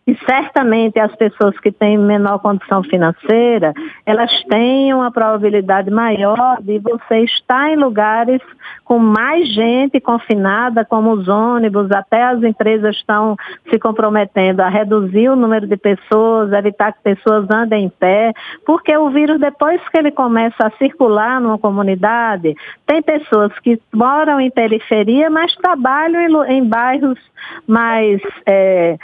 e 0.05 0.15
certamente 0.25 1.00
as 1.00 1.15
pessoas 1.15 1.57
que 1.60 1.72
têm 1.72 1.98
menor 1.98 2.39
condição 2.39 2.83
financeira, 2.83 3.74
elas 4.05 4.43
têm 4.43 4.93
uma 4.93 5.10
probabilidade 5.12 5.89
maior 5.89 6.62
de 6.62 6.77
você 6.79 7.19
estar 7.19 7.69
em 7.69 7.77
lugares 7.77 8.41
com 8.83 9.00
mais 9.00 9.48
gente 9.48 10.00
confinada, 10.01 10.83
como 10.83 11.13
os 11.13 11.27
ônibus, 11.27 11.89
até 11.91 12.22
as 12.24 12.43
empresas 12.43 12.95
estão 12.98 13.38
se 13.69 13.79
comprometendo 13.79 14.60
a 14.60 14.67
reduzir 14.67 15.29
o 15.29 15.38
número 15.38 15.67
de 15.67 15.77
pessoas, 15.77 16.51
evitar 16.51 16.91
que 16.91 17.01
pessoas 17.01 17.50
andem 17.50 17.86
em 17.86 17.89
pé, 17.89 18.33
porque 18.65 18.95
o 18.98 19.10
vírus, 19.10 19.39
depois 19.39 19.81
que 19.89 19.98
ele 19.98 20.12
começa 20.12 20.67
a 20.67 20.72
circular 20.72 21.39
numa 21.39 21.57
comunidade, 21.57 22.55
tem 22.86 23.01
pessoas 23.01 23.57
que 23.60 23.79
moram 23.93 24.39
em 24.39 24.51
periferia, 24.51 25.29
mas 25.29 25.55
trabalham 25.55 26.45
em, 26.45 26.57
em 26.57 26.65
bairros 26.67 27.19
mais 27.67 28.22
é, 28.45 28.98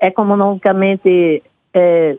economicamente 0.00 0.29
é, 0.29 0.29
estamos 0.34 0.60
é, 1.74 2.16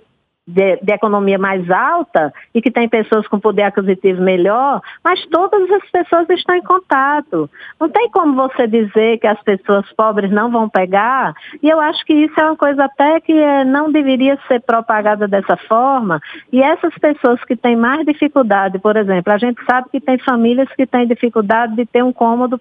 de, 0.48 0.78
de, 0.78 0.94
economia 0.94 1.38
mais 1.38 1.70
alta 1.70 2.34
e 2.54 2.62
que 2.62 2.72
tem 2.72 2.90
pessoas 2.90 3.28
com 3.28 3.40
poder 3.40 3.64
aquisitivo 3.64 4.22
melhor, 4.22 4.82
mas 5.04 5.24
todas 5.28 5.70
as 5.70 5.90
pessoas 5.92 6.30
estão 6.30 6.56
em 6.56 6.64
contato. 6.64 7.50
Não 7.80 7.90
tem 7.90 8.10
como 8.10 8.36
você 8.36 8.68
dizer 8.68 9.20
que 9.20 9.28
as 9.28 9.42
pessoas 9.44 9.86
pobres 9.94 10.32
não 10.32 10.50
vão 10.50 10.68
pegar, 10.68 11.34
e 11.62 11.70
eu 11.70 11.80
acho 11.80 12.04
que 12.06 12.14
isso 12.14 12.40
é 12.40 12.46
uma 12.46 12.56
coisa 12.56 12.86
até 12.86 13.20
que 13.20 13.34
é, 13.34 13.64
não 13.64 13.92
deveria 13.92 14.38
ser 14.48 14.62
propagada 14.62 15.28
dessa 15.28 15.56
forma. 15.58 16.20
E 16.52 16.62
essas 16.62 16.94
pessoas 16.98 17.44
que 17.46 17.56
têm 17.56 17.76
mais 17.76 18.06
dificuldade, 18.06 18.80
por 18.80 18.98
exemplo, 18.98 19.32
a 19.32 19.38
gente 19.38 19.64
sabe 19.66 19.90
que 19.92 20.00
tem 20.00 20.18
famílias 20.18 20.70
que 20.76 20.88
têm 20.88 21.08
dificuldade 21.08 21.76
de 21.76 21.86
ter 21.86 22.04
um 22.04 22.12
cômodo 22.12 22.60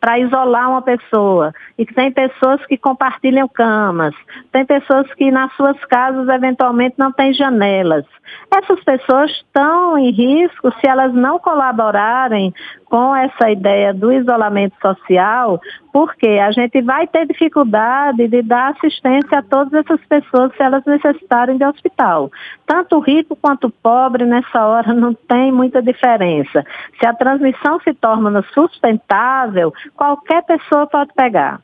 para 0.00 0.18
isolar 0.18 0.68
uma 0.68 0.82
pessoa, 0.82 1.54
e 1.78 1.86
que 1.86 1.94
tem 1.94 2.10
pessoas 2.10 2.64
que 2.66 2.76
compartilham 2.76 3.48
camas, 3.48 4.14
tem 4.50 4.64
pessoas 4.64 5.06
que 5.14 5.30
nas 5.30 5.54
suas 5.54 5.78
casas 5.84 6.28
eventualmente 6.28 6.96
não 6.98 7.12
têm 7.20 7.34
janelas. 7.34 8.06
Essas 8.50 8.82
pessoas 8.82 9.30
estão 9.30 9.98
em 9.98 10.10
risco 10.10 10.72
se 10.80 10.88
elas 10.88 11.12
não 11.12 11.38
colaborarem 11.38 12.54
com 12.86 13.14
essa 13.14 13.50
ideia 13.50 13.92
do 13.92 14.10
isolamento 14.10 14.74
social, 14.80 15.60
porque 15.92 16.26
a 16.26 16.50
gente 16.50 16.80
vai 16.80 17.06
ter 17.06 17.26
dificuldade 17.26 18.26
de 18.26 18.42
dar 18.42 18.70
assistência 18.70 19.38
a 19.38 19.42
todas 19.42 19.74
essas 19.74 20.00
pessoas 20.06 20.50
se 20.56 20.62
elas 20.62 20.82
necessitarem 20.86 21.58
de 21.58 21.64
hospital. 21.64 22.30
Tanto 22.66 22.98
rico 23.00 23.36
quanto 23.36 23.68
pobre, 23.68 24.24
nessa 24.24 24.66
hora, 24.66 24.94
não 24.94 25.12
tem 25.12 25.52
muita 25.52 25.82
diferença. 25.82 26.64
Se 26.98 27.06
a 27.06 27.12
transmissão 27.12 27.78
se 27.80 27.92
torna 27.92 28.42
sustentável, 28.54 29.74
qualquer 29.94 30.42
pessoa 30.44 30.86
pode 30.86 31.12
pegar. 31.14 31.60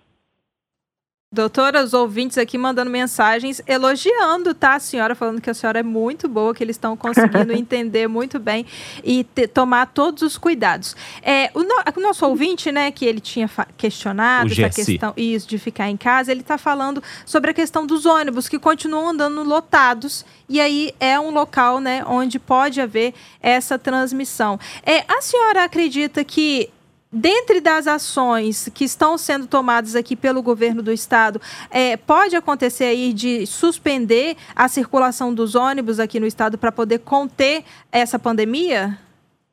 Doutora, 1.37 1.85
os 1.85 1.93
ouvintes 1.93 2.39
aqui 2.39 2.57
mandando 2.57 2.91
mensagens 2.91 3.61
elogiando, 3.67 4.55
tá? 4.55 4.77
A 4.77 4.81
senhora 4.81 5.15
falando 5.15 5.39
que 5.39 5.51
a 5.51 5.55
senhora 5.55 5.81
é 5.81 5.83
muito 5.83 6.29
boa, 6.29 6.55
que 6.55 6.65
eles 6.65 6.77
estão 6.77 6.97
conseguindo 6.97 7.53
entender 7.55 8.09
muito 8.09 8.39
bem 8.39 8.65
e 9.05 9.23
te, 9.23 9.47
tomar 9.47 9.89
todos 9.89 10.23
os 10.23 10.39
cuidados. 10.39 10.97
É, 11.23 11.51
o, 11.53 11.63
no, 11.63 11.75
o, 11.95 12.01
nosso 12.01 12.25
ouvinte, 12.25 12.73
né, 12.73 12.91
que 12.91 13.05
ele 13.05 13.21
tinha 13.21 13.51
questionado 13.77 14.51
essa 14.51 14.71
questão 14.71 15.13
isso, 15.15 15.47
de 15.47 15.59
ficar 15.59 15.91
em 15.91 15.97
casa, 15.99 16.33
ele 16.33 16.41
está 16.41 16.57
falando 16.57 17.03
sobre 17.27 17.51
a 17.51 17.55
questão 17.55 17.87
dos 17.87 18.07
ônibus 18.07 18.49
que 18.49 18.59
continuam 18.59 19.11
andando 19.11 19.43
lotados 19.43 20.25
e 20.49 20.59
aí 20.59 20.95
é 20.99 21.21
um 21.21 21.31
local, 21.31 21.81
né, 21.81 22.03
onde 22.07 22.39
pode 22.39 22.81
haver 22.81 23.13
essa 23.43 23.79
transmissão. 23.79 24.59
É, 24.83 25.05
a 25.07 25.21
senhora 25.21 25.65
acredita 25.65 26.25
que 26.25 26.71
Dentre 27.19 27.63
das 27.63 27.87
ações 27.87 28.69
que 28.75 28.85
estão 28.85 29.17
sendo 29.17 29.47
tomadas 29.47 29.97
aqui 29.97 30.15
pelo 30.15 30.43
governo 30.43 30.83
do 30.83 30.93
estado, 30.93 31.41
é, 31.71 31.97
pode 31.97 32.37
acontecer 32.37 32.85
aí 32.85 33.11
de 33.11 33.47
suspender 33.47 34.37
a 34.55 34.69
circulação 34.69 35.33
dos 35.33 35.55
ônibus 35.55 35.99
aqui 35.99 36.21
no 36.21 36.27
estado 36.27 36.59
para 36.59 36.71
poder 36.71 36.99
conter 36.99 37.65
essa 37.91 38.19
pandemia? 38.19 38.99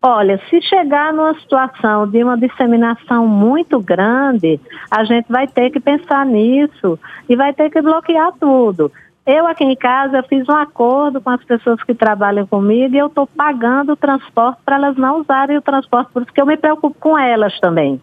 Olha, 0.01 0.41
se 0.50 0.62
chegar 0.62 1.13
numa 1.13 1.39
situação 1.39 2.05
de 2.05 2.22
uma 2.22 2.38
disseminação 2.38 3.25
muito 3.25 3.79
grande, 3.79 4.60
a 4.91 5.05
gente 5.05 5.27
vai 5.29 5.48
ter 5.48 5.70
que 5.70 5.79
pensar 5.79 6.25
nisso 6.25 7.00
e 7.29 7.36
vai 7.38 7.53
ter 7.53 7.70
que 7.70 7.82
bloquear 7.82 8.34
tudo. 8.41 8.91
Eu 9.25 9.48
aqui 9.48 9.63
em 9.63 9.75
casa 9.75 10.18
eu 10.18 10.24
fiz 10.24 10.48
um 10.50 10.56
acordo 10.56 11.22
com 11.22 11.30
as 11.30 11.44
pessoas 11.44 11.82
que 11.84 11.94
trabalham 11.94 12.46
comigo 12.46 12.94
e 12.94 12.98
eu 12.98 13.08
estou 13.08 13.25
pagando 13.25 13.94
o 13.94 13.98
transporte 13.98 14.60
para 14.65 14.75
elas 14.75 14.98
não 14.98 15.22
usarem 15.22 15.58
o 15.58 15.62
transporte, 15.62 16.12
porque 16.12 16.42
eu 16.42 16.46
me 16.46 16.58
preocupo 16.58 16.98
com 17.00 17.18
elas 17.18 17.58
também. 17.60 18.01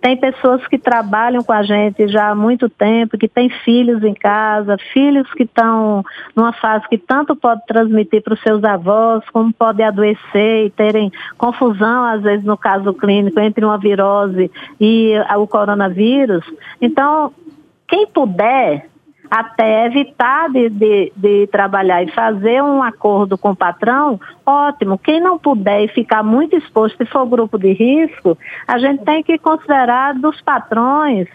Tem 0.00 0.16
pessoas 0.16 0.66
que 0.66 0.78
trabalham 0.78 1.44
com 1.44 1.52
a 1.52 1.62
gente 1.62 2.08
já 2.08 2.30
há 2.30 2.34
muito 2.34 2.68
tempo, 2.68 3.16
que 3.16 3.28
têm 3.28 3.48
filhos 3.48 4.02
em 4.02 4.14
casa, 4.14 4.76
filhos 4.92 5.32
que 5.32 5.44
estão 5.44 6.04
numa 6.34 6.52
fase 6.52 6.88
que 6.88 6.98
tanto 6.98 7.36
pode 7.36 7.64
transmitir 7.66 8.20
para 8.20 8.34
os 8.34 8.40
seus 8.42 8.64
avós, 8.64 9.24
como 9.32 9.52
pode 9.52 9.80
adoecer 9.80 10.66
e 10.66 10.70
terem 10.70 11.12
confusão, 11.38 12.04
às 12.04 12.20
vezes, 12.20 12.44
no 12.44 12.56
caso 12.56 12.92
clínico, 12.94 13.38
entre 13.38 13.64
uma 13.64 13.78
virose 13.78 14.50
e 14.80 15.14
o 15.36 15.46
coronavírus. 15.46 16.44
Então, 16.80 17.32
quem 17.86 18.04
puder, 18.08 18.88
até 19.32 19.86
evitar 19.86 20.50
de, 20.50 20.68
de, 20.68 21.12
de, 21.16 21.46
trabalhar 21.46 22.02
e 22.02 22.10
fazer 22.10 22.62
um 22.62 22.82
acordo 22.82 23.38
com 23.38 23.52
o 23.52 23.56
patrão, 23.56 24.20
ótimo. 24.44 24.98
Quem 24.98 25.22
não 25.22 25.38
puder 25.38 25.84
e 25.84 25.88
ficar 25.88 26.22
muito 26.22 26.54
exposto, 26.54 26.98
se 26.98 27.06
for 27.06 27.24
grupo 27.24 27.58
de 27.58 27.72
risco, 27.72 28.36
a 28.68 28.76
gente 28.78 29.02
tem 29.04 29.22
que 29.22 29.38
considerar 29.38 30.12
dos 30.12 30.38
patrões 30.42 31.28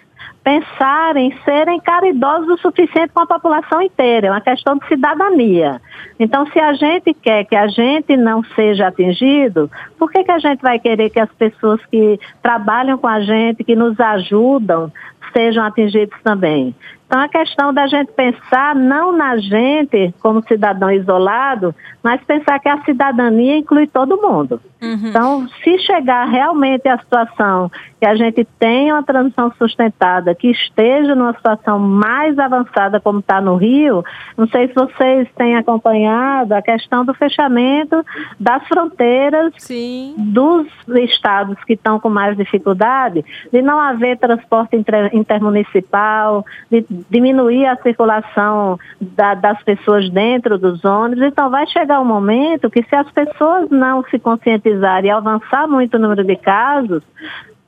pensar 0.43 1.17
em 1.17 1.35
serem 1.43 1.79
caridosos 1.79 2.49
o 2.49 2.57
suficiente 2.57 3.11
com 3.13 3.21
a 3.21 3.27
população 3.27 3.81
inteira, 3.81 4.27
é 4.27 4.31
uma 4.31 4.41
questão 4.41 4.77
de 4.77 4.87
cidadania. 4.87 5.81
Então, 6.19 6.45
se 6.47 6.59
a 6.59 6.73
gente 6.73 7.13
quer 7.15 7.43
que 7.45 7.55
a 7.55 7.67
gente 7.67 8.15
não 8.15 8.43
seja 8.55 8.87
atingido, 8.87 9.69
por 9.97 10.09
que, 10.11 10.23
que 10.23 10.31
a 10.31 10.39
gente 10.39 10.61
vai 10.61 10.79
querer 10.79 11.09
que 11.09 11.19
as 11.19 11.31
pessoas 11.33 11.83
que 11.87 12.19
trabalham 12.41 12.97
com 12.97 13.07
a 13.07 13.19
gente, 13.19 13.63
que 13.63 13.75
nos 13.75 13.99
ajudam, 13.99 14.91
sejam 15.33 15.65
atingidos 15.65 16.17
também? 16.23 16.73
Então, 17.07 17.21
a 17.21 17.29
questão 17.29 17.73
da 17.73 17.87
gente 17.87 18.11
pensar 18.11 18.75
não 18.75 19.15
na 19.15 19.37
gente 19.37 20.13
como 20.19 20.43
cidadão 20.45 20.91
isolado, 20.91 21.73
mas 22.03 22.21
pensar 22.25 22.59
que 22.59 22.67
a 22.67 22.83
cidadania 22.83 23.57
inclui 23.57 23.87
todo 23.87 24.21
mundo. 24.21 24.59
Uhum. 24.81 25.09
Então, 25.09 25.47
se 25.63 25.79
chegar 25.79 26.25
realmente 26.25 26.87
à 26.87 26.97
situação 26.99 27.71
que 27.99 28.05
a 28.05 28.15
gente 28.15 28.45
tenha 28.59 28.93
uma 28.93 29.03
transição 29.03 29.51
sustentada, 29.57 30.35
que 30.35 30.51
esteja 30.51 31.15
numa 31.15 31.33
situação 31.33 31.79
mais 31.79 32.37
avançada 32.37 32.99
como 32.99 33.19
está 33.19 33.41
no 33.41 33.55
Rio, 33.55 34.03
não 34.37 34.47
sei 34.47 34.67
se 34.67 34.75
vocês 34.75 35.27
têm 35.35 35.55
acompanhado 35.55 36.53
a 36.53 36.61
questão 36.61 37.03
do 37.03 37.13
fechamento 37.13 38.05
das 38.39 38.67
fronteiras 38.67 39.51
Sim. 39.57 40.13
dos 40.17 40.67
estados 40.99 41.57
que 41.63 41.73
estão 41.73 41.99
com 41.99 42.09
mais 42.09 42.37
dificuldade, 42.37 43.25
de 43.51 43.61
não 43.61 43.79
haver 43.79 44.17
transporte 44.19 44.77
intermunicipal, 45.11 46.45
de 46.69 46.85
diminuir 47.09 47.65
a 47.65 47.75
circulação 47.77 48.77
da, 49.01 49.33
das 49.33 49.61
pessoas 49.63 50.07
dentro 50.11 50.59
dos 50.59 50.85
ônibus. 50.85 51.25
Então, 51.25 51.49
vai 51.49 51.65
chegar 51.67 51.99
um 51.99 52.05
momento 52.05 52.69
que, 52.69 52.83
se 52.83 52.95
as 52.95 53.09
pessoas 53.11 53.69
não 53.71 54.03
se 54.03 54.19
conscientizarem 54.19 54.66
e 55.05 55.09
avançar 55.09 55.67
muito 55.67 55.95
o 55.95 55.99
número 55.99 56.23
de 56.23 56.35
casos, 56.35 57.03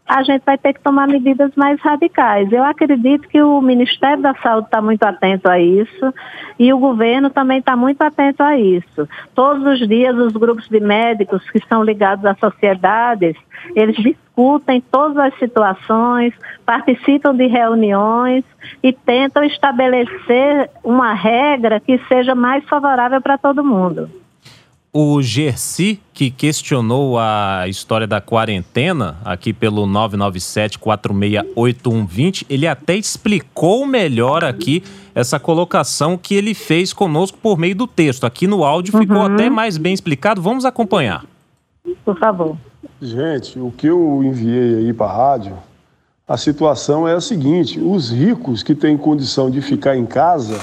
a 0.09 0.23
gente 0.23 0.41
vai 0.43 0.57
ter 0.57 0.73
que 0.73 0.81
tomar 0.81 1.07
medidas 1.07 1.51
mais 1.55 1.79
radicais. 1.81 2.51
Eu 2.51 2.63
acredito 2.63 3.27
que 3.27 3.39
o 3.39 3.61
Ministério 3.61 4.23
da 4.23 4.33
Saúde 4.41 4.65
está 4.65 4.81
muito 4.81 5.03
atento 5.03 5.47
a 5.47 5.59
isso 5.59 6.11
e 6.57 6.73
o 6.73 6.79
governo 6.79 7.29
também 7.29 7.59
está 7.59 7.75
muito 7.75 8.01
atento 8.01 8.41
a 8.41 8.57
isso. 8.57 9.07
Todos 9.35 9.63
os 9.63 9.87
dias, 9.87 10.17
os 10.17 10.33
grupos 10.33 10.67
de 10.67 10.79
médicos 10.79 11.47
que 11.51 11.63
são 11.69 11.83
ligados 11.83 12.25
às 12.25 12.39
sociedades, 12.39 13.35
eles 13.75 13.95
discutem 13.97 14.81
todas 14.81 15.17
as 15.17 15.37
situações, 15.37 16.33
participam 16.65 17.35
de 17.35 17.45
reuniões 17.45 18.43
e 18.81 18.91
tentam 18.91 19.43
estabelecer 19.43 20.71
uma 20.83 21.13
regra 21.13 21.79
que 21.79 21.99
seja 22.07 22.33
mais 22.33 22.67
favorável 22.67 23.21
para 23.21 23.37
todo 23.37 23.63
mundo 23.63 24.09
o 24.91 25.21
Gersi, 25.21 26.01
que 26.13 26.31
questionou 26.31 27.19
a 27.19 27.65
história 27.67 28.07
da 28.07 28.19
quarentena 28.19 29.17
aqui 29.23 29.53
pelo 29.53 29.85
997-468120, 29.85 32.47
ele 32.49 32.65
até 32.65 32.95
explicou 32.95 33.85
melhor 33.85 34.43
aqui 34.43 34.81
essa 35.13 35.39
colocação 35.39 36.17
que 36.17 36.33
ele 36.33 36.55
fez 36.55 36.91
conosco 36.91 37.37
por 37.37 37.55
meio 37.57 37.75
do 37.75 37.85
texto. 37.85 38.25
Aqui 38.25 38.47
no 38.47 38.63
áudio 38.63 38.95
uhum. 38.95 39.01
ficou 39.01 39.21
até 39.21 39.47
mais 39.49 39.77
bem 39.77 39.93
explicado. 39.93 40.41
Vamos 40.41 40.65
acompanhar. 40.65 41.23
Por 42.03 42.17
favor. 42.17 42.57
Gente, 43.01 43.57
o 43.59 43.71
que 43.71 43.87
eu 43.87 44.21
enviei 44.23 44.75
aí 44.77 44.93
para 44.93 45.07
a 45.07 45.15
rádio, 45.15 45.57
a 46.27 46.35
situação 46.35 47.07
é 47.07 47.13
a 47.13 47.21
seguinte: 47.21 47.79
os 47.79 48.09
ricos 48.09 48.63
que 48.63 48.73
têm 48.73 48.97
condição 48.97 49.51
de 49.51 49.61
ficar 49.61 49.95
em 49.95 50.05
casa 50.05 50.59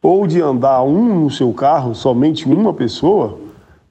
ou 0.00 0.26
de 0.26 0.40
andar 0.40 0.84
um 0.84 1.22
no 1.22 1.30
seu 1.30 1.52
carro, 1.52 1.94
somente 1.94 2.46
uma 2.46 2.72
pessoa 2.72 3.45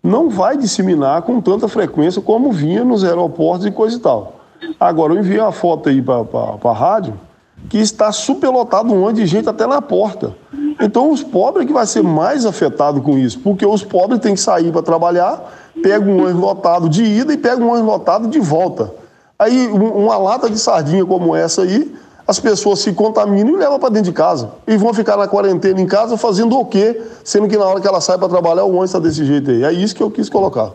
não 0.06 0.30
vai 0.30 0.56
disseminar 0.56 1.24
com 1.24 1.42
tanta 1.42 1.68
frequência 1.68 2.22
como 2.22 2.52
vinha 2.52 2.84
nos 2.84 3.04
aeroportos 3.04 3.66
e 3.66 3.72
coisa 3.72 3.98
e 3.98 4.00
tal. 4.00 4.36
Agora, 4.80 5.14
eu 5.14 5.20
enviei 5.20 5.40
uma 5.40 5.52
foto 5.52 5.90
aí 5.90 6.02
para 6.02 6.24
a 6.64 6.74
rádio 6.74 7.20
que 7.68 7.80
está 7.80 8.12
superlotado 8.12 8.94
um 8.94 9.02
monte 9.02 9.18
de 9.18 9.26
gente 9.26 9.50
até 9.50 9.66
na 9.66 9.82
porta. 9.82 10.36
Então, 10.80 11.10
os 11.10 11.24
pobres 11.24 11.64
é 11.64 11.68
que 11.68 11.74
vai 11.74 11.88
ser 11.88 12.04
mais 12.04 12.46
afetado 12.46 13.02
com 13.02 13.18
isso, 13.18 13.40
porque 13.40 13.66
os 13.66 13.84
pobres 13.84 14.20
têm 14.20 14.36
que 14.36 14.40
sair 14.40 14.72
para 14.72 14.84
trabalhar, 14.84 15.52
pegam 15.82 16.14
um 16.14 16.24
ônibus 16.24 16.42
lotado 16.42 16.88
de 16.88 17.04
ida 17.04 17.34
e 17.34 17.38
pegam 17.38 17.68
um 17.68 17.72
ônibus 17.72 17.88
lotado 17.88 18.28
de 18.28 18.40
volta. 18.40 18.94
Aí, 19.40 19.68
uma 19.68 20.18
lata 20.18 20.50
de 20.50 20.60
sardinha 20.60 21.06
como 21.06 21.36
essa 21.36 21.64
aí, 21.64 21.94
as 22.28 22.40
pessoas 22.40 22.80
se 22.80 22.94
contaminam 22.94 23.54
e 23.54 23.58
levam 23.58 23.80
para 23.80 23.90
dentro 23.90 24.12
de 24.12 24.18
casa. 24.18 24.54
E 24.68 24.78
vão 24.78 24.94
ficar 24.94 25.18
na 25.18 25.28
quarentena 25.28 25.80
em 25.80 25.88
casa 25.88 26.18
fazendo 26.18 26.58
o 26.58 26.66
quê? 26.66 27.02
Sendo 27.24 27.48
que 27.48 27.58
na 27.58 27.66
hora 27.66 27.80
que 27.80 27.88
ela 27.88 28.02
sai 28.02 28.18
para 28.18 28.30
trabalhar, 28.30 28.64
o 28.64 28.70
ônibus 28.70 28.90
está 28.90 29.00
desse 29.00 29.24
jeito 29.24 29.52
aí. 29.52 29.64
É 29.64 29.72
isso 29.72 29.96
que 29.96 30.02
eu 30.02 30.10
quis 30.10 30.30
colocar. 30.30 30.72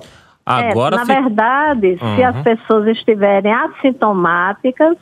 Agora, 0.46 0.96
é, 0.96 0.98
na 0.98 1.04
verdade, 1.04 1.98
uhum. 2.00 2.16
se 2.16 2.22
as 2.22 2.42
pessoas 2.42 2.86
estiverem 2.88 3.52
assintomáticas, 3.52 4.96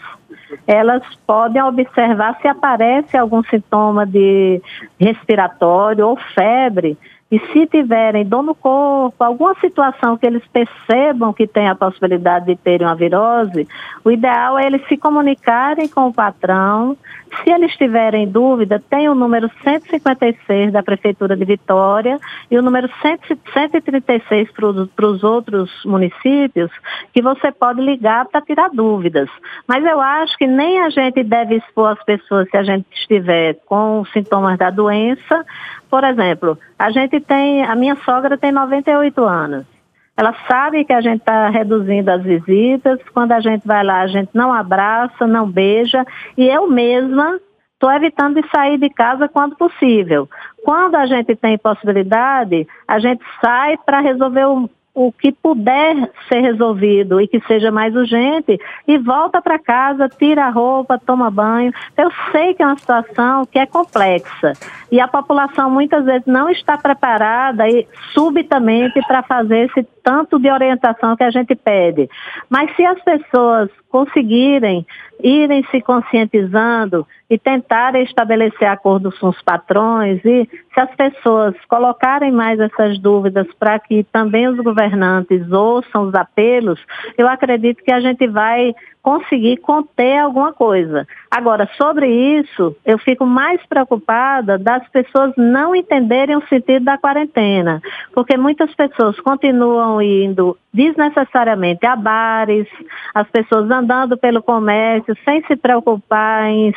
elas 0.66 1.02
podem 1.26 1.62
observar 1.62 2.38
se 2.40 2.48
aparece 2.48 3.16
algum 3.16 3.42
sintoma 3.44 4.06
de 4.06 4.60
respiratório 4.98 6.06
ou 6.06 6.18
febre 6.34 6.98
e 7.30 7.38
se 7.52 7.66
tiverem 7.66 8.24
dor 8.24 8.42
no 8.42 8.54
corpo, 8.54 9.22
alguma 9.22 9.54
situação 9.60 10.16
que 10.16 10.26
eles 10.26 10.42
percebam 10.50 11.32
que 11.32 11.46
tem 11.46 11.68
a 11.68 11.74
possibilidade 11.74 12.46
de 12.46 12.56
terem 12.56 12.86
uma 12.86 12.94
virose, 12.94 13.68
o 14.02 14.10
ideal 14.10 14.58
é 14.58 14.66
eles 14.66 14.86
se 14.88 14.96
comunicarem 14.96 15.88
com 15.88 16.08
o 16.08 16.12
patrão. 16.12 16.96
Se 17.42 17.50
eles 17.50 17.76
tiverem 17.76 18.28
dúvida, 18.28 18.82
tem 18.90 19.08
o 19.08 19.14
número 19.14 19.50
156 19.62 20.72
da 20.72 20.82
Prefeitura 20.82 21.36
de 21.36 21.44
Vitória 21.44 22.18
e 22.50 22.58
o 22.58 22.62
número 22.62 22.88
136 23.00 24.50
para 24.52 25.06
os 25.06 25.22
outros 25.22 25.70
municípios, 25.84 26.70
que 27.12 27.22
você 27.22 27.52
pode 27.52 27.80
ligar 27.80 28.26
para 28.26 28.40
tirar 28.40 28.70
dúvidas. 28.70 29.28
Mas 29.66 29.84
eu 29.84 30.00
acho 30.00 30.36
que 30.36 30.46
nem 30.46 30.80
a 30.80 30.90
gente 30.90 31.22
deve 31.22 31.56
expor 31.56 31.92
as 31.92 32.04
pessoas 32.04 32.48
se 32.50 32.56
a 32.56 32.62
gente 32.62 32.86
estiver 32.92 33.54
com 33.66 34.04
sintomas 34.12 34.58
da 34.58 34.70
doença, 34.70 35.44
por 35.90 36.04
exemplo, 36.04 36.58
a 36.78 36.90
gente 36.90 37.20
tem, 37.20 37.64
a 37.64 37.74
minha 37.74 37.96
sogra 38.04 38.36
tem 38.36 38.52
98 38.52 39.24
anos. 39.24 39.77
Ela 40.18 40.34
sabe 40.48 40.84
que 40.84 40.92
a 40.92 41.00
gente 41.00 41.20
está 41.20 41.48
reduzindo 41.48 42.10
as 42.10 42.24
visitas. 42.24 42.98
Quando 43.14 43.30
a 43.30 43.38
gente 43.38 43.64
vai 43.64 43.84
lá, 43.84 44.00
a 44.00 44.08
gente 44.08 44.30
não 44.34 44.52
abraça, 44.52 45.28
não 45.28 45.48
beija. 45.48 46.04
E 46.36 46.44
eu 46.44 46.68
mesma 46.68 47.38
estou 47.74 47.92
evitando 47.92 48.42
de 48.42 48.50
sair 48.50 48.78
de 48.78 48.90
casa 48.90 49.28
quando 49.28 49.54
possível. 49.54 50.28
Quando 50.64 50.96
a 50.96 51.06
gente 51.06 51.36
tem 51.36 51.56
possibilidade, 51.56 52.66
a 52.88 52.98
gente 52.98 53.24
sai 53.40 53.76
para 53.86 54.00
resolver 54.00 54.46
o, 54.46 54.68
o 54.92 55.12
que 55.12 55.30
puder 55.30 56.10
ser 56.28 56.40
resolvido 56.40 57.20
e 57.20 57.28
que 57.28 57.40
seja 57.46 57.70
mais 57.70 57.94
urgente 57.94 58.58
e 58.88 58.98
volta 58.98 59.40
para 59.40 59.56
casa, 59.56 60.08
tira 60.08 60.46
a 60.46 60.50
roupa, 60.50 60.98
toma 60.98 61.30
banho. 61.30 61.72
Eu 61.96 62.10
sei 62.32 62.54
que 62.54 62.64
é 62.64 62.66
uma 62.66 62.76
situação 62.76 63.46
que 63.46 63.60
é 63.60 63.66
complexa 63.66 64.54
e 64.90 65.00
a 65.00 65.06
população 65.06 65.70
muitas 65.70 66.04
vezes 66.04 66.26
não 66.26 66.50
está 66.50 66.76
preparada 66.76 67.68
e 67.68 67.86
subitamente 68.12 69.00
para 69.06 69.22
fazer 69.22 69.66
esse 69.66 69.86
tanto 70.08 70.38
de 70.38 70.50
orientação 70.50 71.14
que 71.14 71.22
a 71.22 71.30
gente 71.30 71.54
pede. 71.54 72.08
Mas 72.48 72.74
se 72.74 72.82
as 72.82 72.98
pessoas 73.02 73.68
conseguirem 73.90 74.86
irem 75.22 75.64
se 75.70 75.80
conscientizando 75.80 77.06
e 77.28 77.38
tentarem 77.38 78.04
estabelecer 78.04 78.68
acordos 78.68 79.18
com 79.18 79.28
os 79.28 79.42
patrões 79.42 80.24
e 80.24 80.48
se 80.72 80.80
as 80.80 80.94
pessoas 80.94 81.54
colocarem 81.68 82.32
mais 82.32 82.58
essas 82.58 82.98
dúvidas 82.98 83.46
para 83.58 83.78
que 83.78 84.04
também 84.04 84.48
os 84.48 84.56
governantes 84.58 85.50
ouçam 85.50 86.04
os 86.04 86.14
apelos, 86.14 86.80
eu 87.16 87.28
acredito 87.28 87.82
que 87.82 87.92
a 87.92 88.00
gente 88.00 88.26
vai 88.28 88.74
conseguir 89.02 89.56
conter 89.58 90.18
alguma 90.18 90.52
coisa. 90.52 91.06
Agora, 91.30 91.68
sobre 91.76 92.08
isso, 92.38 92.76
eu 92.84 92.98
fico 92.98 93.24
mais 93.24 93.64
preocupada 93.66 94.58
das 94.58 94.86
pessoas 94.88 95.32
não 95.36 95.74
entenderem 95.74 96.36
o 96.36 96.46
sentido 96.46 96.84
da 96.84 96.98
quarentena, 96.98 97.80
porque 98.12 98.36
muitas 98.36 98.74
pessoas 98.74 99.18
continuam 99.20 99.97
indo 100.02 100.56
desnecessariamente 100.72 101.86
a 101.86 101.96
bares, 101.96 102.66
as 103.14 103.28
pessoas 103.28 103.70
andando 103.70 104.16
pelo 104.16 104.42
comércio 104.42 105.16
sem 105.24 105.42
se 105.46 105.56
preocupar 105.56 106.46
em 106.46 106.74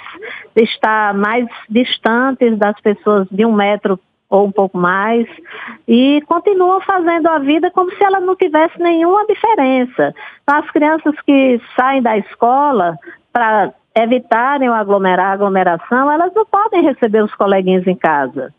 estar 0.55 1.13
mais 1.13 1.47
distantes 1.69 2.57
das 2.57 2.79
pessoas 2.81 3.27
de 3.31 3.45
um 3.45 3.53
metro 3.53 3.99
ou 4.29 4.45
um 4.45 4.51
pouco 4.51 4.77
mais, 4.77 5.27
e 5.85 6.23
continuam 6.25 6.79
fazendo 6.79 7.27
a 7.27 7.37
vida 7.39 7.69
como 7.69 7.91
se 7.91 8.01
ela 8.01 8.21
não 8.21 8.33
tivesse 8.33 8.79
nenhuma 8.79 9.25
diferença. 9.25 10.15
Então, 10.41 10.57
as 10.57 10.71
crianças 10.71 11.13
que 11.25 11.59
saem 11.75 12.01
da 12.01 12.17
escola 12.17 12.97
para 13.33 13.73
evitarem 13.93 14.69
o 14.69 14.73
aglomerar, 14.73 15.33
aglomeração, 15.33 16.09
elas 16.09 16.33
não 16.33 16.45
podem 16.45 16.81
receber 16.81 17.21
os 17.21 17.35
coleguinhas 17.35 17.85
em 17.85 17.95
casa. 17.95 18.53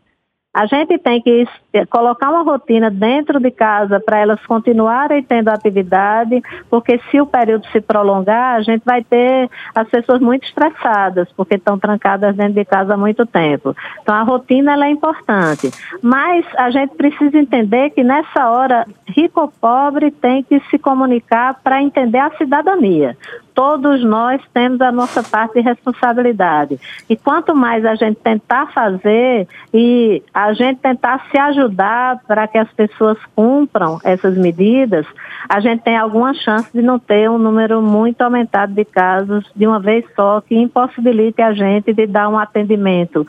A 0.54 0.66
gente 0.66 0.98
tem 0.98 1.20
que 1.22 1.46
colocar 1.88 2.28
uma 2.28 2.42
rotina 2.42 2.90
dentro 2.90 3.40
de 3.40 3.50
casa 3.50 3.98
para 3.98 4.18
elas 4.18 4.44
continuarem 4.44 5.22
tendo 5.22 5.48
atividade, 5.48 6.42
porque 6.68 7.00
se 7.10 7.18
o 7.18 7.26
período 7.26 7.66
se 7.68 7.80
prolongar, 7.80 8.56
a 8.56 8.62
gente 8.62 8.82
vai 8.84 9.02
ter 9.02 9.48
as 9.74 9.88
pessoas 9.88 10.20
muito 10.20 10.44
estressadas, 10.44 11.32
porque 11.32 11.54
estão 11.54 11.78
trancadas 11.78 12.36
dentro 12.36 12.54
de 12.54 12.64
casa 12.66 12.92
há 12.92 12.96
muito 12.98 13.24
tempo. 13.24 13.74
Então 14.02 14.14
a 14.14 14.22
rotina 14.22 14.72
é 14.84 14.90
importante. 14.90 15.70
Mas 16.02 16.44
a 16.56 16.70
gente 16.70 16.96
precisa 16.96 17.38
entender 17.38 17.90
que 17.90 18.04
nessa 18.04 18.50
hora, 18.50 18.86
rico 19.06 19.40
ou 19.40 19.48
pobre 19.48 20.10
tem 20.10 20.42
que 20.42 20.60
se 20.70 20.78
comunicar 20.78 21.60
para 21.62 21.82
entender 21.82 22.18
a 22.18 22.30
cidadania 22.36 23.16
todos 23.54 24.02
nós 24.04 24.40
temos 24.52 24.80
a 24.80 24.90
nossa 24.90 25.22
parte 25.22 25.54
de 25.54 25.60
responsabilidade. 25.60 26.78
E 27.08 27.16
quanto 27.16 27.54
mais 27.54 27.84
a 27.84 27.94
gente 27.94 28.16
tentar 28.16 28.72
fazer 28.72 29.46
e 29.72 30.22
a 30.32 30.52
gente 30.52 30.80
tentar 30.80 31.26
se 31.30 31.38
ajudar 31.38 32.20
para 32.26 32.46
que 32.48 32.58
as 32.58 32.70
pessoas 32.72 33.18
cumpram 33.34 33.98
essas 34.04 34.36
medidas, 34.36 35.06
a 35.48 35.60
gente 35.60 35.82
tem 35.82 35.96
alguma 35.96 36.34
chance 36.34 36.70
de 36.72 36.82
não 36.82 36.98
ter 36.98 37.30
um 37.30 37.38
número 37.38 37.82
muito 37.82 38.22
aumentado 38.22 38.72
de 38.72 38.84
casos 38.84 39.50
de 39.54 39.66
uma 39.66 39.80
vez 39.80 40.04
só, 40.14 40.40
que 40.40 40.56
impossibilite 40.56 41.42
a 41.42 41.52
gente 41.52 41.92
de 41.92 42.06
dar 42.06 42.28
um 42.28 42.38
atendimento 42.38 43.26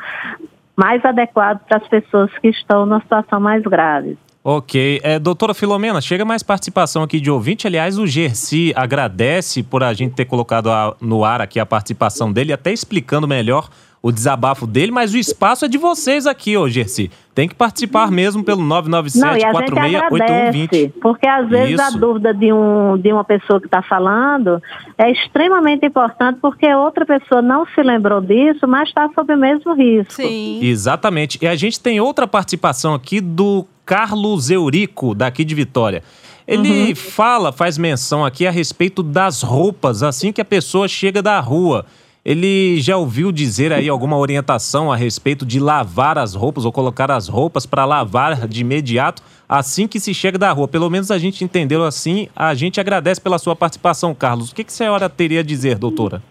mais 0.76 1.04
adequado 1.06 1.60
para 1.68 1.78
as 1.78 1.88
pessoas 1.88 2.32
que 2.40 2.50
estão 2.50 2.86
numa 2.86 3.02
situação 3.02 3.40
mais 3.40 3.62
grave. 3.64 4.18
Ok. 4.44 5.00
É, 5.04 5.18
doutora 5.18 5.54
Filomena, 5.54 6.02
chega 6.02 6.26
mais 6.26 6.44
participação 6.44 7.04
aqui 7.04 7.22
de 7.22 7.32
ouvinte. 7.32 7.66
Aliás, 7.66 7.98
o 7.98 8.06
Gersi 8.06 8.74
agradece 8.76 9.64
por 9.64 9.84
a 9.84 9.94
gente 9.94 10.16
ter 10.16 10.26
colocado 10.26 10.70
a, 10.70 10.94
no 11.00 11.24
ar 11.24 11.40
aqui 11.40 11.58
a 11.60 11.66
participação 11.66 12.30
dele, 12.32 12.52
até 12.52 12.74
explicando 12.74 13.26
melhor 13.26 13.70
o 14.02 14.12
desabafo 14.12 14.68
dele, 14.68 14.92
mas 14.92 15.14
o 15.14 15.18
espaço 15.18 15.64
é 15.64 15.70
de 15.70 15.78
vocês 15.78 16.28
aqui, 16.28 16.58
ô 16.58 16.68
Gersi. 16.68 17.10
Tem 17.34 17.48
que 17.48 17.56
participar 17.56 18.12
mesmo 18.12 18.44
pelo 18.44 18.62
997-468120. 18.64 20.92
Porque 21.02 21.26
às 21.26 21.50
vezes 21.50 21.80
Isso. 21.80 21.82
a 21.82 21.90
dúvida 21.92 22.34
de, 22.34 22.52
um, 22.52 22.98
de 22.98 23.14
uma 23.14 23.24
pessoa 23.24 23.62
que 23.62 23.68
está 23.68 23.82
falando 23.82 24.62
é 24.98 25.10
extremamente 25.10 25.86
importante 25.86 26.40
porque 26.42 26.68
outra 26.74 27.06
pessoa 27.06 27.42
não 27.42 27.66
se 27.66 27.82
lembrou 27.82 28.20
disso, 28.20 28.68
mas 28.68 28.90
está 28.90 29.10
sob 29.16 29.34
o 29.34 29.38
mesmo 29.38 29.74
risco. 29.74 30.12
Sim. 30.12 30.60
Exatamente. 30.62 31.40
E 31.42 31.48
a 31.48 31.56
gente 31.56 31.80
tem 31.80 32.02
outra 32.02 32.28
participação 32.28 32.94
aqui 32.94 33.22
do 33.22 33.66
Carlos 33.86 34.50
Eurico, 34.50 35.13
daqui 35.13 35.43
de 35.43 35.56
Vitória. 35.56 36.04
Ele 36.48 36.89
uhum. 36.89 36.96
fala, 36.96 37.52
faz 37.52 37.78
menção 37.78 38.26
aqui 38.26 38.46
a 38.46 38.52
respeito 38.52 39.02
das 39.02 39.41
roupas 39.41 40.04
assim 40.04 40.32
que 40.32 40.41
a 40.41 40.46
pessoa 40.46 40.88
chega 40.88 41.22
da 41.22 41.39
rua. 41.39 41.86
Ele 42.26 42.80
já 42.80 42.96
ouviu 42.96 43.32
dizer 43.32 43.74
aí 43.74 43.89
alguma 43.89 44.17
orientação 44.17 44.91
a 44.91 44.96
respeito 44.96 45.46
de 45.46 45.60
lavar 45.60 46.17
as 46.17 46.34
roupas 46.34 46.63
ou 46.63 46.72
colocar 46.72 47.12
as 47.12 47.28
roupas 47.28 47.65
para 47.65 47.84
lavar 47.84 48.48
de 48.48 48.62
imediato 48.62 49.22
assim 49.48 49.88
que 49.88 50.00
se 50.00 50.13
chega 50.13 50.38
da 50.38 50.52
rua? 50.52 50.67
Pelo 50.67 50.89
menos 50.89 51.12
a 51.12 51.17
gente 51.17 51.43
entendeu 51.43 51.84
assim. 51.84 52.28
A 52.36 52.54
gente 52.54 52.80
agradece 52.80 53.22
pela 53.22 53.38
sua 53.38 53.56
participação, 53.56 54.13
Carlos. 54.15 54.52
O 54.52 54.56
que, 54.56 54.63
que 54.63 54.72
a 54.72 54.74
senhora 54.74 55.10
teria 55.10 55.41
a 55.41 55.43
dizer, 55.43 55.78
doutora? 55.78 56.22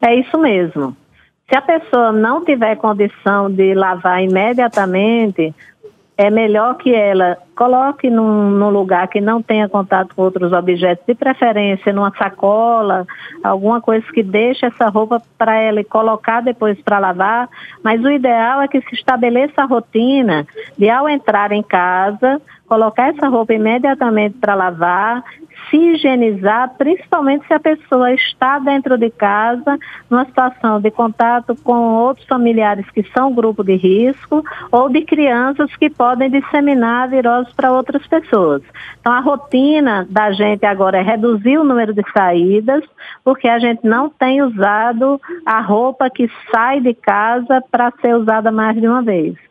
É 0.00 0.14
isso 0.14 0.38
mesmo. 0.38 0.96
Se 1.48 1.56
a 1.56 1.62
pessoa 1.62 2.12
não 2.12 2.44
tiver 2.44 2.76
condição 2.76 3.50
de 3.50 3.74
lavar 3.74 4.22
imediatamente, 4.22 5.54
é 6.18 6.30
melhor 6.30 6.76
que 6.76 6.92
ela 6.92 7.38
coloque 7.54 8.10
num, 8.10 8.50
num, 8.50 8.70
lugar 8.70 9.06
que 9.06 9.20
não 9.20 9.40
tenha 9.40 9.68
contato 9.68 10.16
com 10.16 10.22
outros 10.22 10.52
objetos, 10.52 11.06
de 11.06 11.14
preferência 11.14 11.92
numa 11.92 12.10
sacola, 12.10 13.06
alguma 13.40 13.80
coisa 13.80 14.04
que 14.12 14.24
deixe 14.24 14.66
essa 14.66 14.88
roupa 14.88 15.22
para 15.38 15.56
ela 15.60 15.82
colocar 15.84 16.40
depois 16.40 16.76
para 16.82 16.98
lavar. 16.98 17.48
Mas 17.84 18.02
o 18.02 18.10
ideal 18.10 18.60
é 18.60 18.66
que 18.66 18.80
se 18.80 18.96
estabeleça 18.96 19.62
a 19.62 19.66
rotina 19.66 20.44
de, 20.76 20.90
ao 20.90 21.08
entrar 21.08 21.52
em 21.52 21.62
casa, 21.62 22.42
colocar 22.66 23.10
essa 23.10 23.28
roupa 23.28 23.54
imediatamente 23.54 24.38
para 24.38 24.56
lavar, 24.56 25.22
se 25.70 25.76
higienizar, 25.76 26.74
principalmente 26.76 27.46
se 27.46 27.54
a 27.54 27.60
pessoa 27.60 28.12
está 28.12 28.58
dentro 28.58 28.96
de 28.96 29.10
casa, 29.10 29.78
numa 30.08 30.24
situação 30.24 30.80
de 30.80 30.90
contato 30.90 31.54
com 31.62 31.94
outros 31.94 32.26
familiares 32.26 32.88
que 32.90 33.02
são 33.14 33.34
grupo 33.34 33.62
de 33.62 33.76
risco 33.76 34.42
ou 34.70 34.88
de 34.88 35.02
crianças 35.02 35.74
que 35.76 35.90
podem 35.90 36.30
disseminar 36.30 37.04
a 37.04 37.06
virose 37.06 37.52
para 37.54 37.72
outras 37.72 38.06
pessoas. 38.06 38.62
Então, 39.00 39.12
a 39.12 39.20
rotina 39.20 40.06
da 40.08 40.32
gente 40.32 40.64
agora 40.64 40.98
é 40.98 41.02
reduzir 41.02 41.58
o 41.58 41.64
número 41.64 41.94
de 41.94 42.02
saídas, 42.12 42.84
porque 43.24 43.48
a 43.48 43.58
gente 43.58 43.86
não 43.86 44.08
tem 44.08 44.42
usado 44.42 45.20
a 45.44 45.60
roupa 45.60 46.10
que 46.10 46.30
sai 46.50 46.80
de 46.80 46.94
casa 46.94 47.62
para 47.70 47.92
ser 48.00 48.14
usada 48.16 48.50
mais 48.50 48.80
de 48.80 48.86
uma 48.86 49.02
vez. 49.02 49.47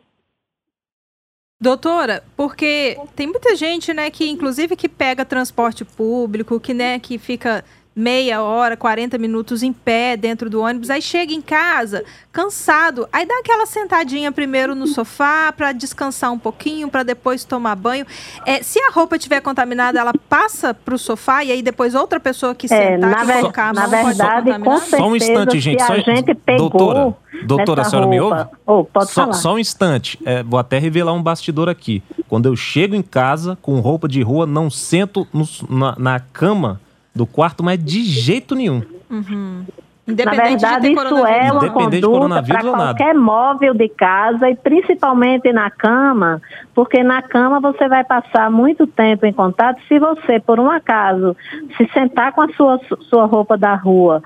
Doutora, 1.60 2.22
porque 2.36 2.96
tem 3.16 3.26
muita 3.26 3.56
gente, 3.56 3.92
né, 3.92 4.10
que 4.10 4.28
inclusive 4.28 4.76
que 4.76 4.88
pega 4.88 5.24
transporte 5.24 5.84
público, 5.84 6.60
que 6.60 6.72
né, 6.72 7.00
que 7.00 7.18
fica 7.18 7.64
meia 7.98 8.40
hora, 8.40 8.76
40 8.76 9.18
minutos 9.18 9.64
em 9.64 9.72
pé 9.72 10.16
dentro 10.16 10.48
do 10.48 10.60
ônibus, 10.60 10.88
aí 10.88 11.02
chega 11.02 11.32
em 11.32 11.42
casa 11.42 12.04
cansado, 12.30 13.08
aí 13.12 13.26
dá 13.26 13.36
aquela 13.40 13.66
sentadinha 13.66 14.30
primeiro 14.30 14.76
no 14.76 14.86
sofá 14.86 15.50
para 15.50 15.72
descansar 15.72 16.30
um 16.30 16.38
pouquinho, 16.38 16.88
para 16.88 17.02
depois 17.02 17.42
tomar 17.42 17.74
banho. 17.74 18.06
É, 18.46 18.62
se 18.62 18.78
a 18.78 18.92
roupa 18.92 19.16
estiver 19.16 19.40
contaminada, 19.40 19.98
ela 19.98 20.12
passa 20.28 20.72
para 20.72 20.94
o 20.94 20.98
sofá 20.98 21.42
e 21.42 21.50
aí 21.50 21.60
depois 21.60 21.96
outra 21.96 22.20
pessoa 22.20 22.54
que 22.54 22.66
é, 22.66 22.68
sentar, 22.68 23.10
na 23.10 23.26
que 23.26 23.40
colocar 23.40 23.70
a 23.70 23.72
mão, 23.72 23.82
na 23.82 24.02
verdade, 24.04 24.58
com 24.60 24.78
certeza, 24.78 24.96
só 24.98 25.08
um 25.08 25.16
instante, 25.16 25.58
gente. 25.58 25.82
Só, 25.82 25.94
a 25.94 25.98
gente 25.98 26.32
pegou 26.36 26.70
doutora, 26.70 27.16
doutora, 27.56 27.82
a 27.82 27.84
senhora 27.84 28.06
roupa, 28.06 28.34
me 28.36 28.38
ouve? 28.38 28.50
Oh, 28.66 28.84
pode 28.84 29.10
só, 29.10 29.22
falar. 29.22 29.32
só 29.32 29.54
um 29.54 29.58
instante. 29.58 30.18
É, 30.24 30.42
vou 30.42 30.58
até 30.58 30.78
revelar 30.78 31.12
um 31.12 31.22
bastidor 31.22 31.68
aqui. 31.68 32.02
Quando 32.28 32.46
eu 32.46 32.54
chego 32.54 32.94
em 32.94 33.02
casa 33.02 33.56
com 33.62 33.80
roupa 33.80 34.06
de 34.06 34.22
rua, 34.22 34.46
não 34.46 34.70
sento 34.70 35.26
no, 35.32 35.44
na, 35.68 35.94
na, 35.98 36.20
cama 36.20 36.80
do 37.14 37.26
quarto, 37.26 37.64
mas 37.64 37.82
de 37.82 38.04
jeito 38.04 38.54
nenhum. 38.54 38.82
Uhum. 39.10 39.64
Na 40.06 40.30
verdade, 40.30 40.90
isso 40.90 41.26
é 41.26 41.52
uma 41.52 41.68
conduta 41.70 42.42
para 42.42 42.62
qualquer 42.62 43.14
móvel 43.14 43.74
de 43.74 43.90
casa 43.90 44.48
e 44.48 44.56
principalmente 44.56 45.52
na 45.52 45.70
cama, 45.70 46.40
porque 46.74 47.02
na 47.02 47.20
cama 47.20 47.60
você 47.60 47.86
vai 47.88 48.02
passar 48.04 48.50
muito 48.50 48.86
tempo 48.86 49.26
em 49.26 49.32
contato. 49.34 49.82
Se 49.86 49.98
você, 49.98 50.40
por 50.40 50.58
um 50.58 50.70
acaso, 50.70 51.36
se 51.76 51.86
sentar 51.92 52.32
com 52.32 52.40
a 52.40 52.48
sua, 52.54 52.80
sua 53.10 53.26
roupa 53.26 53.58
da 53.58 53.74
rua 53.74 54.22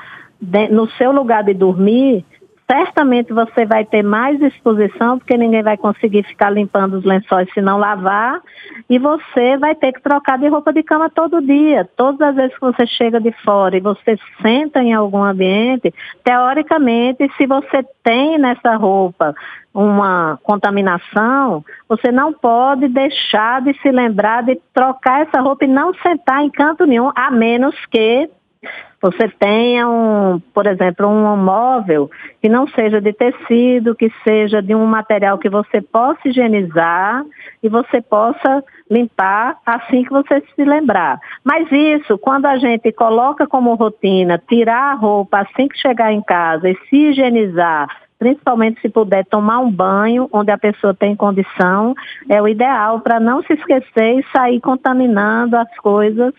no 0.71 0.89
seu 0.93 1.13
lugar 1.13 1.45
de 1.45 1.55
dormir, 1.55 2.25
certamente 2.73 3.35
você 3.35 3.67
vai 3.67 3.85
ter 3.85 4.03
mais 4.03 4.41
exposição, 4.41 5.19
porque 5.19 5.37
ninguém 5.37 5.63
vai 5.63 5.77
conseguir 5.77 6.23
ficar 6.23 6.49
limpando 6.49 6.95
os 6.95 7.05
lençóis 7.05 7.53
se 7.53 7.61
não 7.61 7.77
lavar, 7.77 8.41
e 8.89 8.99
você 8.99 9.59
vai 9.59 9.75
ter 9.75 9.93
que 9.93 10.01
trocar 10.01 10.39
de 10.39 10.49
roupa 10.49 10.73
de 10.73 10.83
cama 10.83 11.11
todo 11.11 11.43
dia. 11.43 11.87
Todas 11.97 12.29
as 12.29 12.35
vezes 12.35 12.55
que 12.55 12.61
você 12.61 12.87
chega 12.87 13.21
de 13.21 13.31
fora 13.45 13.77
e 13.77 13.81
você 13.81 14.19
senta 14.41 14.83
em 14.83 14.95
algum 14.95 15.23
ambiente, 15.23 15.93
teoricamente, 16.25 17.31
se 17.37 17.47
você 17.47 17.85
tem 18.03 18.39
nessa 18.39 18.75
roupa 18.77 19.35
uma 19.75 20.39
contaminação, 20.43 21.63
você 21.87 22.11
não 22.11 22.33
pode 22.33 22.89
deixar 22.89 23.61
de 23.61 23.75
se 23.81 23.91
lembrar 23.91 24.43
de 24.45 24.59
trocar 24.73 25.23
essa 25.23 25.41
roupa 25.43 25.67
e 25.67 25.69
não 25.69 25.93
sentar 25.95 26.43
em 26.43 26.51
canto 26.51 26.87
nenhum, 26.87 27.11
a 27.15 27.31
menos 27.31 27.75
que 27.87 28.31
você 29.03 29.29
tenha 29.29 29.89
um, 29.89 30.39
por 30.55 30.65
exemplo, 30.65 31.09
um 31.09 31.37
móvel 31.37 32.09
que 32.41 32.49
não 32.49 32.69
seja 32.69 33.01
de 33.01 33.13
tecido, 33.13 33.97
que 33.97 34.13
seja 34.23 34.63
de 34.63 34.77
um 34.77 34.87
material 34.87 35.39
que 35.39 35.51
você 35.51 35.83
possa 35.83 36.29
higienizar 36.29 37.25
e 37.61 37.69
você 37.69 38.01
possa 38.01 38.63
limpar 38.89 39.59
assim 39.67 40.05
que 40.05 40.11
você 40.11 40.41
se 40.55 40.65
lembrar. 40.65 41.19
Mas 41.43 41.67
isso, 41.73 42.17
quando 42.17 42.47
a 42.47 42.57
gente 42.59 42.93
coloca 42.93 43.45
como 43.45 43.75
rotina, 43.75 44.41
tirar 44.49 44.93
a 44.93 44.95
roupa 44.95 45.41
assim 45.41 45.67
que 45.67 45.77
chegar 45.77 46.13
em 46.13 46.23
casa 46.23 46.71
e 46.71 46.79
se 46.89 46.97
higienizar, 46.97 47.89
principalmente 48.21 48.81
se 48.81 48.89
puder 48.89 49.25
tomar 49.27 49.59
um 49.59 49.71
banho 49.71 50.29
onde 50.33 50.53
a 50.53 50.59
pessoa 50.59 50.95
tem 50.95 51.17
condição, 51.17 51.93
é 52.29 52.41
o 52.41 52.47
ideal 52.47 53.01
para 53.01 53.19
não 53.19 53.43
se 53.43 53.53
esquecer 53.53 54.21
e 54.21 54.25
sair 54.31 54.61
contaminando 54.61 55.57
as 55.57 55.77
coisas 55.79 56.33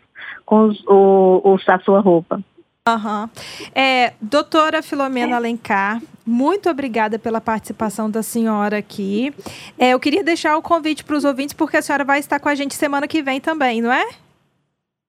com 0.45 0.67
os, 0.67 0.81
o, 0.87 1.57
a 1.67 1.79
sua 1.79 1.99
roupa. 1.99 2.39
Uhum. 2.85 3.29
É, 3.73 4.11
doutora 4.19 4.83
Filomena 4.83 5.37
Alencar, 5.37 6.01
muito 6.25 6.69
obrigada 6.69 7.17
pela 7.17 7.39
participação 7.39 8.09
da 8.09 8.21
senhora 8.21 8.77
aqui. 8.77 9.33
É, 9.79 9.91
eu 9.91 9.99
queria 10.01 10.21
deixar 10.21 10.57
o 10.57 10.61
convite 10.61 11.01
para 11.01 11.15
os 11.15 11.23
ouvintes, 11.23 11.53
porque 11.53 11.77
a 11.77 11.81
senhora 11.81 12.03
vai 12.03 12.19
estar 12.19 12.41
com 12.41 12.49
a 12.49 12.55
gente 12.55 12.75
semana 12.75 13.07
que 13.07 13.23
vem 13.23 13.39
também, 13.39 13.81
não 13.81 13.89
é? 13.89 14.05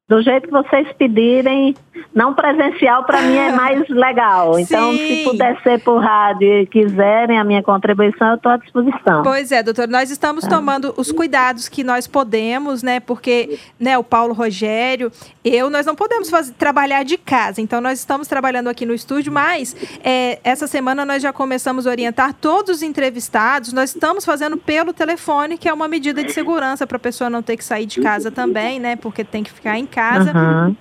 Do 0.06 0.20
jeito 0.20 0.48
que 0.48 0.52
vocês 0.52 0.86
pedirem, 0.98 1.74
não 2.14 2.34
presencial 2.34 3.04
para 3.04 3.22
mim 3.22 3.36
é 3.36 3.52
mais 3.52 3.88
legal. 3.88 4.58
Então, 4.64 4.92
Sim. 4.92 4.98
se 4.98 5.24
puder 5.24 5.62
ser 5.62 5.80
por 5.80 5.98
rádio 6.02 6.62
e 6.62 6.66
quiserem 6.66 7.38
a 7.38 7.44
minha 7.44 7.62
contribuição, 7.62 8.28
eu 8.30 8.34
estou 8.36 8.50
à 8.50 8.56
disposição. 8.56 9.22
Pois 9.22 9.52
é, 9.52 9.62
doutor, 9.62 9.86
nós 9.88 10.10
estamos 10.10 10.44
tá. 10.44 10.50
tomando 10.50 10.94
os 10.96 11.12
cuidados 11.12 11.68
que 11.68 11.84
nós 11.84 12.06
podemos, 12.06 12.82
né? 12.82 12.98
Porque 12.98 13.58
né, 13.78 13.96
o 13.98 14.02
Paulo 14.02 14.32
Rogério, 14.32 15.12
eu, 15.44 15.68
nós 15.68 15.84
não 15.84 15.94
podemos 15.94 16.30
fazer, 16.30 16.54
trabalhar 16.54 17.04
de 17.04 17.18
casa. 17.18 17.60
Então, 17.60 17.80
nós 17.80 17.98
estamos 17.98 18.26
trabalhando 18.26 18.68
aqui 18.68 18.86
no 18.86 18.94
estúdio, 18.94 19.32
mas 19.32 19.76
é, 20.02 20.38
essa 20.42 20.66
semana 20.66 21.04
nós 21.04 21.22
já 21.22 21.32
começamos 21.32 21.86
a 21.86 21.90
orientar 21.90 22.32
todos 22.32 22.76
os 22.76 22.82
entrevistados. 22.82 23.72
Nós 23.72 23.94
estamos 23.94 24.24
fazendo 24.24 24.56
pelo 24.56 24.92
telefone, 24.92 25.58
que 25.58 25.68
é 25.68 25.72
uma 25.72 25.88
medida 25.88 26.24
de 26.24 26.32
segurança 26.32 26.86
para 26.86 26.96
a 26.96 27.00
pessoa 27.00 27.28
não 27.28 27.42
ter 27.42 27.56
que 27.56 27.64
sair 27.64 27.86
de 27.86 28.00
casa 28.00 28.30
também, 28.30 28.80
né? 28.80 28.96
Porque 28.96 29.22
tem 29.24 29.42
que 29.42 29.52
ficar 29.52 29.78
em 29.78 29.86
casa. 29.86 30.03
Uhum. 30.12 30.76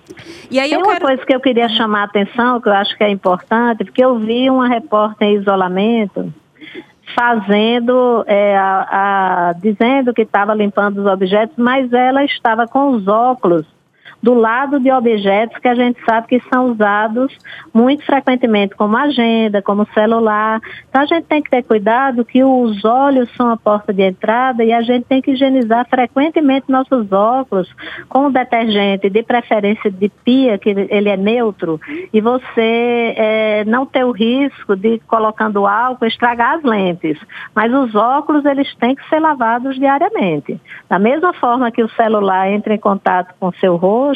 E 0.49 0.59
aí 0.59 0.69
Tem 0.69 0.77
uma 0.77 0.93
quero... 0.93 1.05
coisa 1.05 1.25
que 1.25 1.35
eu 1.35 1.39
queria 1.39 1.69
chamar 1.69 2.01
a 2.01 2.05
atenção, 2.05 2.61
que 2.61 2.69
eu 2.69 2.73
acho 2.73 2.97
que 2.97 3.03
é 3.03 3.09
importante, 3.09 3.83
porque 3.83 4.03
eu 4.03 4.17
vi 4.19 4.49
uma 4.49 4.67
repórter 4.67 5.27
em 5.27 5.35
isolamento 5.35 6.33
fazendo, 7.15 8.23
é, 8.27 8.57
a, 8.57 9.49
a, 9.49 9.53
dizendo 9.53 10.13
que 10.13 10.21
estava 10.21 10.53
limpando 10.53 10.99
os 10.99 11.05
objetos, 11.05 11.55
mas 11.57 11.91
ela 11.91 12.23
estava 12.23 12.67
com 12.67 12.91
os 12.91 13.07
óculos 13.07 13.65
do 14.23 14.33
lado 14.33 14.79
de 14.79 14.89
objetos 14.89 15.57
que 15.57 15.67
a 15.67 15.75
gente 15.75 15.99
sabe 16.05 16.27
que 16.27 16.41
são 16.49 16.71
usados 16.71 17.37
muito 17.73 18.05
frequentemente, 18.05 18.73
como 18.73 18.95
agenda, 18.95 19.61
como 19.61 19.85
celular. 19.93 20.61
Então 20.87 21.01
a 21.01 21.05
gente 21.05 21.25
tem 21.25 21.41
que 21.41 21.49
ter 21.49 21.61
cuidado 21.63 22.23
que 22.23 22.41
os 22.41 22.85
olhos 22.85 23.29
são 23.35 23.49
a 23.49 23.57
porta 23.57 23.93
de 23.93 24.01
entrada 24.01 24.63
e 24.63 24.71
a 24.71 24.81
gente 24.81 25.03
tem 25.03 25.21
que 25.21 25.31
higienizar 25.31 25.85
frequentemente 25.89 26.71
nossos 26.71 27.11
óculos 27.11 27.69
com 28.07 28.31
detergente, 28.31 29.09
de 29.09 29.23
preferência 29.23 29.91
de 29.91 30.07
pia, 30.23 30.57
que 30.57 30.69
ele 30.69 31.09
é 31.09 31.17
neutro, 31.17 31.81
e 32.13 32.21
você 32.21 33.13
é, 33.17 33.65
não 33.65 33.85
ter 33.85 34.05
o 34.05 34.11
risco 34.11 34.73
de, 34.73 34.99
colocando 35.05 35.67
álcool, 35.67 36.05
estragar 36.05 36.55
as 36.55 36.63
lentes. 36.63 37.19
Mas 37.53 37.73
os 37.73 37.93
óculos, 37.93 38.45
eles 38.45 38.73
têm 38.75 38.95
que 38.95 39.07
ser 39.09 39.19
lavados 39.19 39.75
diariamente. 39.75 40.57
Da 40.89 40.97
mesma 40.97 41.33
forma 41.33 41.71
que 41.71 41.83
o 41.83 41.89
celular 41.89 42.49
entra 42.49 42.73
em 42.73 42.79
contato 42.79 43.33
com 43.37 43.51
seu 43.53 43.75
rosto, 43.75 44.12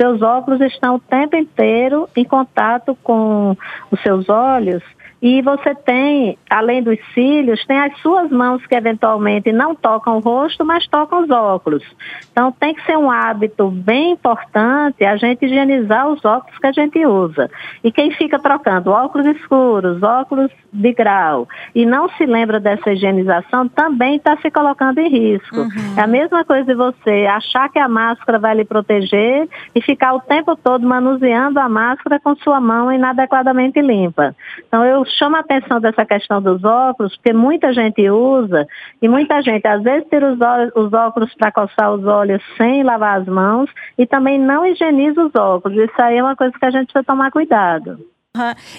seus 0.00 0.22
óculos 0.22 0.60
estão 0.60 0.96
o 0.96 1.00
tempo 1.00 1.36
inteiro 1.36 2.08
em 2.16 2.24
contato 2.24 2.96
com 3.02 3.56
os 3.90 4.00
seus 4.02 4.28
olhos 4.28 4.82
e 5.22 5.40
você 5.40 5.72
tem, 5.72 6.36
além 6.50 6.82
dos 6.82 6.98
cílios, 7.14 7.64
tem 7.64 7.78
as 7.78 7.96
suas 8.00 8.28
mãos 8.28 8.66
que 8.66 8.74
eventualmente 8.74 9.52
não 9.52 9.72
tocam 9.72 10.16
o 10.16 10.20
rosto, 10.20 10.64
mas 10.64 10.84
tocam 10.88 11.22
os 11.22 11.30
óculos. 11.30 11.84
Então 12.32 12.50
tem 12.50 12.74
que 12.74 12.84
ser 12.84 12.98
um 12.98 13.08
hábito 13.08 13.70
bem 13.70 14.10
importante 14.12 15.04
a 15.04 15.16
gente 15.16 15.44
higienizar 15.44 16.08
os 16.08 16.24
óculos 16.24 16.58
que 16.58 16.66
a 16.66 16.72
gente 16.72 17.06
usa. 17.06 17.48
E 17.84 17.92
quem 17.92 18.10
fica 18.10 18.36
trocando 18.36 18.90
óculos 18.90 19.28
escuros, 19.28 20.02
óculos 20.02 20.50
de 20.72 20.92
grau 20.92 21.46
e 21.72 21.86
não 21.86 22.08
se 22.10 22.26
lembra 22.26 22.58
dessa 22.58 22.92
higienização 22.92 23.68
também 23.68 24.16
está 24.16 24.36
se 24.38 24.50
colocando 24.50 24.98
em 24.98 25.08
risco. 25.08 25.56
Uhum. 25.56 25.94
É 25.96 26.00
a 26.00 26.06
mesma 26.06 26.44
coisa 26.44 26.64
de 26.64 26.74
você 26.74 27.26
achar 27.30 27.68
que 27.68 27.78
a 27.78 27.88
máscara 27.88 28.40
vai 28.40 28.56
lhe 28.56 28.64
proteger 28.64 29.48
e 29.72 29.80
ficar 29.80 30.14
o 30.14 30.20
tempo 30.20 30.56
todo 30.56 30.84
manuseando 30.84 31.60
a 31.60 31.68
máscara 31.68 32.18
com 32.18 32.34
sua 32.36 32.60
mão 32.60 32.90
inadequadamente 32.90 33.80
limpa. 33.80 34.34
Então 34.66 34.84
eu 34.84 35.04
chamo 35.18 35.36
a 35.36 35.40
atenção 35.40 35.80
dessa 35.80 36.04
questão 36.04 36.40
dos 36.42 36.62
óculos, 36.64 37.16
porque 37.16 37.32
muita 37.32 37.72
gente 37.72 38.08
usa 38.08 38.66
e 39.00 39.08
muita 39.08 39.40
gente 39.42 39.66
às 39.66 39.82
vezes 39.82 40.08
tira 40.08 40.32
os, 40.32 40.38
os 40.74 40.92
óculos 40.92 41.32
para 41.34 41.52
coçar 41.52 41.92
os 41.92 42.04
olhos 42.04 42.42
sem 42.56 42.82
lavar 42.82 43.20
as 43.20 43.26
mãos 43.26 43.70
e 43.98 44.06
também 44.06 44.38
não 44.38 44.66
higieniza 44.66 45.24
os 45.24 45.34
óculos. 45.34 45.78
Isso 45.78 46.02
aí 46.02 46.18
é 46.18 46.22
uma 46.22 46.36
coisa 46.36 46.52
que 46.58 46.64
a 46.64 46.70
gente 46.70 46.92
precisa 46.92 47.04
tomar 47.04 47.30
cuidado. 47.30 47.98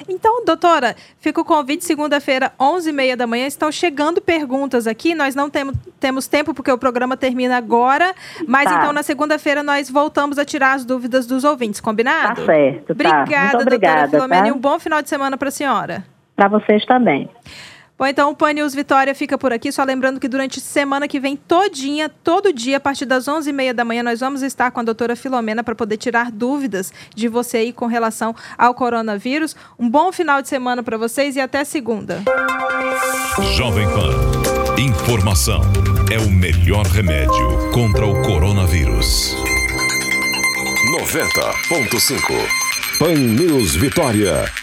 Então, 0.09 0.43
doutora, 0.43 0.95
fica 1.19 1.39
o 1.39 1.45
convite 1.45 1.85
segunda-feira, 1.85 2.51
11h30 2.59 3.15
da 3.15 3.27
manhã. 3.27 3.45
Estão 3.45 3.71
chegando 3.71 4.19
perguntas 4.19 4.87
aqui. 4.87 5.13
Nós 5.13 5.35
não 5.35 5.47
temos, 5.47 5.75
temos 5.99 6.27
tempo 6.27 6.55
porque 6.55 6.71
o 6.71 6.77
programa 6.77 7.15
termina 7.15 7.55
agora. 7.55 8.15
Mas 8.47 8.65
tá. 8.65 8.77
então, 8.77 8.91
na 8.91 9.03
segunda-feira, 9.03 9.61
nós 9.61 9.91
voltamos 9.91 10.39
a 10.39 10.45
tirar 10.45 10.73
as 10.73 10.83
dúvidas 10.83 11.27
dos 11.27 11.43
ouvintes. 11.43 11.79
Combinado? 11.79 12.41
Tá 12.41 12.45
certo. 12.47 12.93
Obrigada, 12.93 13.25
tá. 13.25 13.41
Muito 13.41 13.61
obrigada, 13.61 13.99
doutora 13.99 14.09
Filomena. 14.09 14.41
Tá? 14.41 14.47
E 14.47 14.51
um 14.51 14.59
bom 14.59 14.79
final 14.79 15.03
de 15.03 15.09
semana 15.09 15.37
para 15.37 15.49
a 15.49 15.51
senhora. 15.51 16.12
Para 16.35 16.47
vocês 16.47 16.85
também. 16.85 17.29
Bom, 17.97 18.07
então 18.07 18.31
o 18.31 18.35
Pan 18.35 18.53
News 18.53 18.73
Vitória 18.73 19.13
fica 19.13 19.37
por 19.37 19.53
aqui. 19.53 19.71
Só 19.71 19.83
lembrando 19.83 20.19
que 20.19 20.27
durante 20.27 20.59
semana 20.59 21.07
que 21.07 21.19
vem, 21.19 21.37
todinha, 21.37 22.09
todo 22.09 22.51
dia, 22.51 22.77
a 22.77 22.79
partir 22.79 23.05
das 23.05 23.25
11h30 23.25 23.73
da 23.73 23.85
manhã, 23.85 24.01
nós 24.01 24.19
vamos 24.19 24.41
estar 24.41 24.71
com 24.71 24.79
a 24.79 24.83
doutora 24.83 25.15
Filomena 25.15 25.63
para 25.63 25.75
poder 25.75 25.97
tirar 25.97 26.31
dúvidas 26.31 26.91
de 27.15 27.27
você 27.27 27.57
aí 27.57 27.71
com 27.71 27.85
relação 27.85 28.35
ao 28.57 28.73
coronavírus. 28.73 29.55
Um 29.77 29.89
bom 29.89 30.11
final 30.11 30.41
de 30.41 30.49
semana 30.49 30.81
para 30.81 30.97
vocês 30.97 31.35
e 31.35 31.39
até 31.39 31.63
segunda. 31.63 32.23
Jovem 33.55 33.87
Pan. 33.87 34.81
Informação 34.81 35.61
é 36.11 36.17
o 36.17 36.29
melhor 36.29 36.85
remédio 36.87 37.71
contra 37.73 38.05
o 38.05 38.21
coronavírus. 38.23 39.35
90.5 40.99 42.99
Pan 42.99 43.13
News 43.13 43.75
Vitória. 43.75 44.62